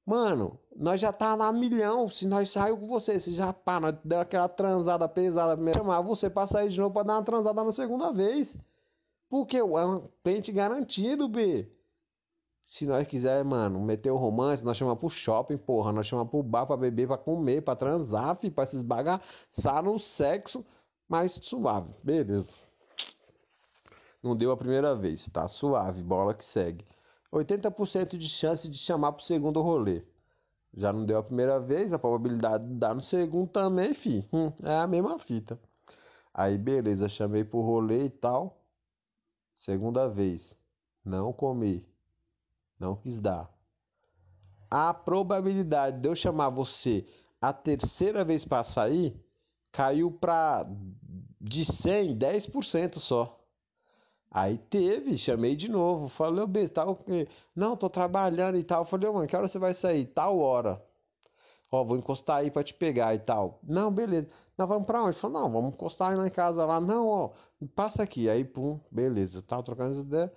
Mano, 0.05 0.59
nós 0.77 1.01
já 1.01 1.13
tá 1.13 1.35
lá 1.35 1.53
milhão, 1.53 2.09
se 2.09 2.27
nós 2.27 2.51
saímos 2.51 2.81
com 2.81 2.87
você, 2.87 3.19
se 3.19 3.33
já 3.33 3.53
pá, 3.53 3.81
nós 3.81 3.97
deu 4.05 4.21
aquela 4.21 4.49
transada 4.49 5.09
pesada 5.09 5.57
mesmo, 5.57 5.83
chamar 5.83 6.01
você 6.01 6.31
pra 6.31 6.47
sair 6.47 6.69
de 6.69 6.79
novo 6.79 6.93
pra 6.93 7.03
dar 7.03 7.15
uma 7.15 7.25
transada 7.25 7.65
na 7.65 7.73
segunda 7.73 8.13
vez. 8.13 8.57
Porque 9.29 9.57
é 9.57 9.65
um 9.65 10.09
pente 10.23 10.53
garantido, 10.53 11.29
B. 11.29 11.69
Se 12.65 12.87
nós 12.87 13.07
quiser, 13.07 13.45
mano, 13.45 13.81
meter 13.81 14.11
o 14.11 14.17
romance, 14.17 14.65
nós 14.65 14.77
chamamos 14.77 15.01
pro 15.01 15.09
shopping, 15.09 15.57
porra. 15.57 15.93
Nós 15.93 16.07
chamamos 16.07 16.31
pro 16.31 16.43
bar 16.43 16.67
pra 16.67 16.77
beber, 16.77 17.07
pra 17.07 17.19
comer, 17.19 17.63
pra 17.63 17.75
transar, 17.75 18.37
fi, 18.37 18.51
pra 18.51 18.67
se 18.67 18.77
esbagaçar 18.77 19.83
no 19.83 19.99
sexo 19.99 20.65
mais 21.09 21.33
suave. 21.33 21.93
Beleza. 22.03 22.59
Não 24.23 24.35
deu 24.35 24.51
a 24.51 24.57
primeira 24.57 24.95
vez, 24.95 25.29
tá 25.29 25.47
suave, 25.47 26.03
bola 26.03 26.35
que 26.35 26.45
segue. 26.45 26.85
80% 27.33 28.17
de 28.17 28.29
chance 28.29 28.69
de 28.69 28.77
chamar 28.79 29.13
pro 29.13 29.25
segundo 29.25 29.61
rolê. 29.63 30.03
Já 30.75 30.93
não 30.93 31.05
deu 31.05 31.19
a 31.19 31.23
primeira 31.23 31.61
vez, 31.61 31.93
a 31.93 31.99
probabilidade 31.99 32.67
de 32.67 32.75
dar 32.75 32.95
no 32.95 33.01
segundo 33.01 33.49
também, 33.49 33.95
fi. 33.95 34.29
Hum, 34.33 34.53
é 34.63 34.77
a 34.77 34.87
mesma 34.87 35.19
fita. 35.19 35.59
Aí, 36.35 36.59
beleza, 36.59 37.09
chamei 37.09 37.45
pro 37.45 37.61
rolê 37.61 38.05
e 38.05 38.11
tal. 38.11 38.63
Segunda 39.55 40.09
vez. 40.09 40.57
Não 41.05 41.33
comi. 41.33 41.87
Não 42.79 42.95
quis 42.95 43.19
dar. 43.21 43.51
A 44.71 44.93
probabilidade 44.93 46.01
de 46.01 46.09
eu 46.09 46.15
chamar 46.15 46.51
você 46.51 47.07
a 47.41 47.53
terceira 47.53 48.25
vez 48.25 48.45
para 48.45 48.65
sair 48.65 49.19
caiu 49.77 50.11
para 50.11 50.67
de 51.39 51.63
100, 51.67 52.17
10% 52.17 52.99
só. 52.99 53.39
Aí 54.31 54.57
teve, 54.57 55.17
chamei 55.19 55.55
de 55.55 55.71
novo. 55.71 56.09
Falei, 56.09 56.43
ô 56.43 56.47
besta, 56.47 56.87
tá? 56.87 56.97
Não, 57.55 57.77
tô 57.77 57.91
trabalhando 57.91 58.57
e 58.57 58.65
tal. 58.65 58.87
Falei, 58.87 59.11
mano, 59.11 59.27
que 59.27 59.37
hora 59.37 59.47
você 59.47 59.59
vai 59.59 59.75
sair? 59.75 60.07
Tal 60.07 60.39
hora. 60.39 60.83
Ó, 61.71 61.85
vou 61.85 61.99
encostar 61.99 62.39
aí 62.39 62.51
pra 62.51 62.65
te 62.65 62.73
pegar 62.73 63.15
e 63.15 63.19
tal. 63.19 63.61
Não, 63.63 63.93
beleza. 63.93 64.29
Não, 64.57 64.67
vamos 64.67 64.87
pra 64.87 65.03
onde? 65.03 65.17
Falei, 65.17 65.41
não, 65.43 65.53
vamos 65.53 65.75
encostar 65.75 66.17
lá 66.17 66.27
em 66.27 66.31
casa 66.31 66.65
lá. 66.65 66.81
Não, 66.81 67.07
ó, 67.09 67.31
passa 67.75 68.03
aqui. 68.03 68.31
Aí, 68.31 68.45
pum, 68.45 68.81
beleza. 68.91 69.43
Tava 69.43 69.63
trocando 69.63 69.91
essa 69.91 70.01
ideia. 70.01 70.33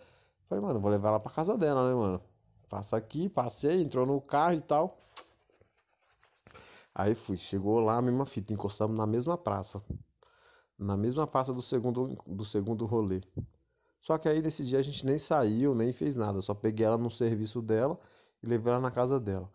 Falei, 0.49 0.63
mano, 0.65 0.81
vou 0.81 0.91
levar 0.91 1.09
ela 1.09 1.19
pra 1.19 1.31
casa 1.31 1.57
dela, 1.57 1.87
né, 1.87 1.95
mano? 1.95 2.21
Passa 2.67 2.97
aqui, 2.97 3.29
passei, 3.29 3.81
entrou 3.81 4.05
no 4.05 4.19
carro 4.19 4.55
e 4.55 4.61
tal. 4.61 4.97
Aí 6.93 7.15
fui, 7.15 7.37
chegou 7.37 7.79
lá, 7.79 7.97
a 7.97 8.01
mesma 8.01 8.25
fita, 8.25 8.53
encostamos 8.53 8.97
na 8.97 9.07
mesma 9.07 9.37
praça. 9.37 9.83
Na 10.77 10.97
mesma 10.97 11.27
praça 11.27 11.53
do 11.53 11.61
segundo, 11.61 12.17
do 12.25 12.45
segundo 12.45 12.85
rolê. 12.85 13.21
Só 13.99 14.17
que 14.17 14.29
aí 14.29 14.41
nesse 14.41 14.65
dia 14.65 14.79
a 14.79 14.81
gente 14.81 15.05
nem 15.05 15.17
saiu, 15.17 15.75
nem 15.75 15.91
fez 15.93 16.15
nada. 16.15 16.41
Só 16.41 16.53
peguei 16.53 16.85
ela 16.85 16.97
no 16.97 17.09
serviço 17.09 17.61
dela 17.61 17.99
e 18.41 18.47
levei 18.47 18.71
ela 18.71 18.81
na 18.81 18.91
casa 18.91 19.19
dela. 19.19 19.51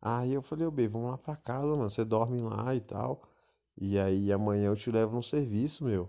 Aí 0.00 0.32
eu 0.32 0.42
falei, 0.42 0.66
ô 0.66 0.70
B, 0.70 0.88
vamos 0.88 1.10
lá 1.10 1.18
pra 1.18 1.36
casa, 1.36 1.66
mano. 1.66 1.90
Você 1.90 2.04
dorme 2.04 2.40
lá 2.40 2.74
e 2.74 2.80
tal. 2.80 3.22
E 3.76 3.98
aí 3.98 4.32
amanhã 4.32 4.66
eu 4.68 4.76
te 4.76 4.90
levo 4.90 5.16
no 5.16 5.22
serviço, 5.22 5.84
meu. 5.84 6.08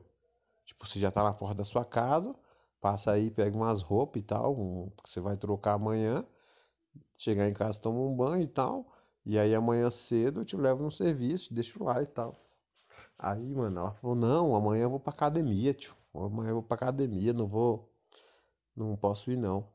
Tipo, 0.66 0.88
você 0.88 1.00
já 1.00 1.12
tá 1.12 1.24
na 1.24 1.34
porta 1.34 1.56
da 1.56 1.66
sua 1.66 1.86
casa. 1.86 2.36
Passa 2.82 3.12
aí, 3.12 3.32
pega 3.32 3.56
umas 3.58 3.82
roupas 3.82 4.22
e 4.22 4.26
tal. 4.26 4.58
Um, 4.60 4.90
que 5.04 5.10
você 5.10 5.20
vai 5.20 5.38
trocar 5.38 5.74
amanhã. 5.74 6.26
Chegar 7.18 7.48
em 7.50 7.54
casa, 7.54 7.80
toma 7.80 8.00
um 8.00 8.16
banho 8.16 8.44
e 8.44 8.48
tal. 8.48 8.92
E 9.30 9.38
aí 9.38 9.54
amanhã 9.54 9.92
cedo 9.92 10.42
eu 10.42 10.46
te 10.46 10.58
levo 10.58 10.82
no 10.82 10.90
serviço, 10.90 11.54
deixo 11.54 11.84
lá 11.84 12.02
e 12.02 12.08
tal. 12.08 12.44
Aí, 13.16 13.54
mano, 13.54 13.80
ela 13.80 13.92
falou, 13.92 14.16
não, 14.16 14.56
amanhã 14.56 14.86
eu 14.86 14.90
vou 14.90 15.00
pra 15.00 15.14
academia, 15.14 15.72
tio. 15.72 15.96
Amanhã 16.16 16.50
eu 16.50 16.56
vou 16.56 16.64
pra 16.64 16.74
academia, 16.74 17.32
não 17.32 17.46
vou. 17.46 17.94
Não 18.76 18.96
posso 18.96 19.30
ir 19.30 19.38
não. 19.38 19.68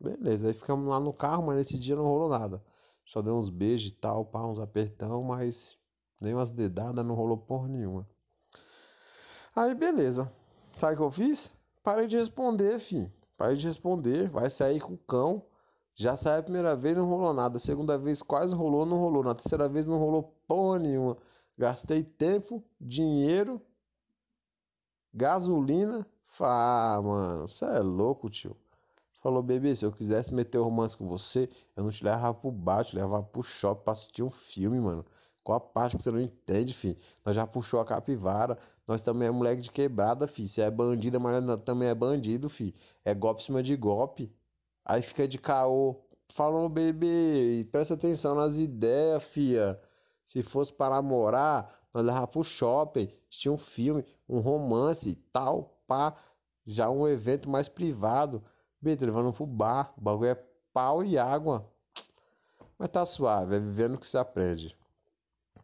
Beleza, 0.00 0.48
aí 0.48 0.54
ficamos 0.54 0.88
lá 0.88 0.98
no 0.98 1.12
carro, 1.12 1.46
mas 1.46 1.56
nesse 1.56 1.78
dia 1.78 1.94
não 1.94 2.02
rolou 2.02 2.28
nada. 2.28 2.60
Só 3.04 3.22
deu 3.22 3.36
uns 3.36 3.48
beijos 3.48 3.92
e 3.92 3.94
tal, 3.94 4.24
pá, 4.24 4.44
uns 4.44 4.58
apertão, 4.58 5.22
mas 5.22 5.78
nem 6.20 6.34
umas 6.34 6.50
dedadas, 6.50 7.06
não 7.06 7.14
rolou 7.14 7.38
porra 7.38 7.68
nenhuma. 7.68 8.04
Aí 9.54 9.72
beleza. 9.72 10.28
Sabe 10.76 10.94
o 10.94 10.96
que 10.96 11.02
eu 11.04 11.10
fiz? 11.12 11.52
Parei 11.80 12.08
de 12.08 12.16
responder, 12.16 12.80
filho. 12.80 13.12
Parei 13.36 13.54
de 13.54 13.68
responder. 13.68 14.28
Vai 14.28 14.50
sair 14.50 14.80
com 14.80 14.94
o 14.94 14.98
cão. 14.98 15.44
Já 15.96 16.14
saiu 16.14 16.40
a 16.40 16.42
primeira 16.42 16.76
vez, 16.76 16.96
não 16.96 17.08
rolou 17.08 17.32
nada. 17.32 17.56
A 17.56 17.60
segunda 17.60 17.98
vez 17.98 18.22
quase 18.22 18.54
rolou, 18.54 18.84
não 18.86 18.98
rolou. 18.98 19.24
Na 19.24 19.34
terceira 19.34 19.68
vez 19.68 19.86
não 19.86 19.98
rolou 19.98 20.34
porra 20.46 20.78
nenhuma. 20.78 21.16
Gastei 21.58 22.04
tempo, 22.04 22.62
dinheiro, 22.80 23.60
gasolina. 25.12 26.06
Ah, 26.38 27.00
mano, 27.02 27.48
você 27.48 27.64
é 27.64 27.78
louco, 27.80 28.28
tio. 28.28 28.54
Falou, 29.22 29.42
bebê, 29.42 29.74
se 29.74 29.84
eu 29.86 29.92
quisesse 29.92 30.32
meter 30.34 30.58
romance 30.58 30.96
com 30.96 31.08
você, 31.08 31.48
eu 31.74 31.82
não 31.84 31.90
te 31.90 32.04
levava 32.04 32.34
pro 32.34 32.52
bar, 32.52 32.84
te 32.84 32.94
levava 32.94 33.22
pro 33.22 33.42
shopping 33.42 33.84
pra 33.84 33.92
assistir 33.92 34.22
um 34.22 34.30
filme, 34.30 34.78
mano. 34.78 35.04
Qual 35.42 35.56
a 35.56 35.60
parte 35.60 35.96
que 35.96 36.02
você 36.02 36.10
não 36.10 36.20
entende, 36.20 36.74
filho? 36.74 36.96
Nós 37.24 37.34
já 37.34 37.46
puxou 37.46 37.80
a 37.80 37.84
capivara. 37.86 38.58
Nós 38.86 39.00
também 39.02 39.28
é 39.28 39.30
moleque 39.30 39.62
de 39.62 39.70
quebrada, 39.70 40.26
filho. 40.26 40.48
Você 40.48 40.60
é 40.60 40.70
bandida, 40.70 41.18
mas 41.18 41.42
também 41.64 41.88
é 41.88 41.94
bandido, 41.94 42.48
filho. 42.50 42.74
É 43.04 43.14
golpe 43.14 43.42
em 43.42 43.46
cima 43.46 43.62
de 43.62 43.74
golpe. 43.76 44.30
Aí 44.88 45.02
fica 45.02 45.26
de 45.26 45.36
caô. 45.36 45.96
Falou, 46.28 46.68
bebê, 46.68 47.66
presta 47.72 47.94
atenção 47.94 48.36
nas 48.36 48.56
ideias, 48.56 49.22
fia. 49.24 49.80
Se 50.24 50.42
fosse 50.42 50.72
para 50.72 51.02
morar, 51.02 51.88
nós 51.92 52.04
levava 52.04 52.26
pro 52.28 52.44
shopping, 52.44 53.12
tinha 53.28 53.52
um 53.52 53.58
filme, 53.58 54.04
um 54.28 54.38
romance, 54.38 55.16
tal, 55.32 55.80
pá. 55.88 56.14
Já 56.64 56.88
um 56.88 57.08
evento 57.08 57.50
mais 57.50 57.68
privado. 57.68 58.44
Bebê, 58.80 59.06
levando 59.06 59.32
pro 59.32 59.44
bar. 59.44 59.92
O 59.96 60.00
bagulho 60.00 60.30
é 60.30 60.44
pau 60.72 61.04
e 61.04 61.18
água. 61.18 61.68
Mas 62.78 62.90
tá 62.90 63.04
suave, 63.04 63.56
é 63.56 63.58
vivendo 63.58 63.98
que 63.98 64.06
se 64.06 64.16
aprende. 64.16 64.76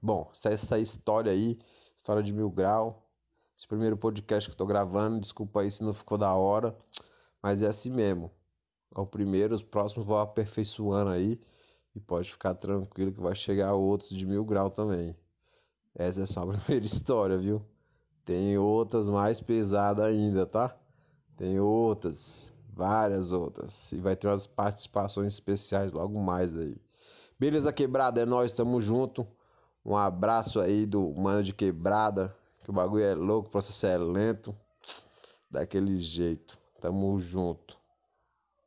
Bom, 0.00 0.30
essa 0.44 0.80
história 0.80 1.30
aí, 1.30 1.58
história 1.96 2.22
de 2.22 2.32
mil 2.32 2.50
grau. 2.50 3.08
Esse 3.56 3.68
primeiro 3.68 3.96
podcast 3.96 4.48
que 4.48 4.54
eu 4.54 4.58
tô 4.58 4.66
gravando, 4.66 5.20
desculpa 5.20 5.60
aí 5.60 5.70
se 5.70 5.84
não 5.84 5.92
ficou 5.92 6.18
da 6.18 6.34
hora. 6.34 6.76
Mas 7.40 7.62
é 7.62 7.66
assim 7.66 7.90
mesmo 7.90 8.32
ao 8.94 9.06
primeiro, 9.06 9.54
os 9.54 9.62
próximos 9.62 10.06
vão 10.06 10.18
aperfeiçoando 10.18 11.10
aí. 11.10 11.40
E 11.94 12.00
pode 12.00 12.30
ficar 12.30 12.54
tranquilo 12.54 13.12
que 13.12 13.20
vai 13.20 13.34
chegar 13.34 13.74
outros 13.74 14.10
de 14.10 14.26
mil 14.26 14.44
grau 14.44 14.70
também. 14.70 15.14
Essa 15.94 16.22
é 16.22 16.26
só 16.26 16.42
a 16.42 16.46
primeira 16.58 16.86
história, 16.86 17.36
viu? 17.36 17.62
Tem 18.24 18.56
outras 18.56 19.08
mais 19.08 19.40
pesadas 19.40 20.04
ainda, 20.04 20.46
tá? 20.46 20.74
Tem 21.36 21.60
outras, 21.60 22.52
várias 22.72 23.32
outras. 23.32 23.92
E 23.92 23.96
vai 23.98 24.16
ter 24.16 24.28
umas 24.28 24.46
participações 24.46 25.34
especiais 25.34 25.92
logo 25.92 26.18
mais 26.20 26.56
aí. 26.56 26.76
Beleza, 27.38 27.72
quebrada? 27.72 28.20
É 28.20 28.26
nós, 28.26 28.52
tamo 28.52 28.80
junto. 28.80 29.26
Um 29.84 29.96
abraço 29.96 30.60
aí 30.60 30.86
do 30.86 31.12
mano 31.12 31.42
de 31.42 31.52
quebrada. 31.52 32.34
Que 32.62 32.70
o 32.70 32.72
bagulho 32.72 33.04
é 33.04 33.14
louco, 33.14 33.48
o 33.48 33.50
processo 33.50 33.86
é 33.86 33.98
lento. 33.98 34.56
Daquele 35.50 35.98
jeito. 35.98 36.56
Tamo 36.80 37.18
junto. 37.18 37.81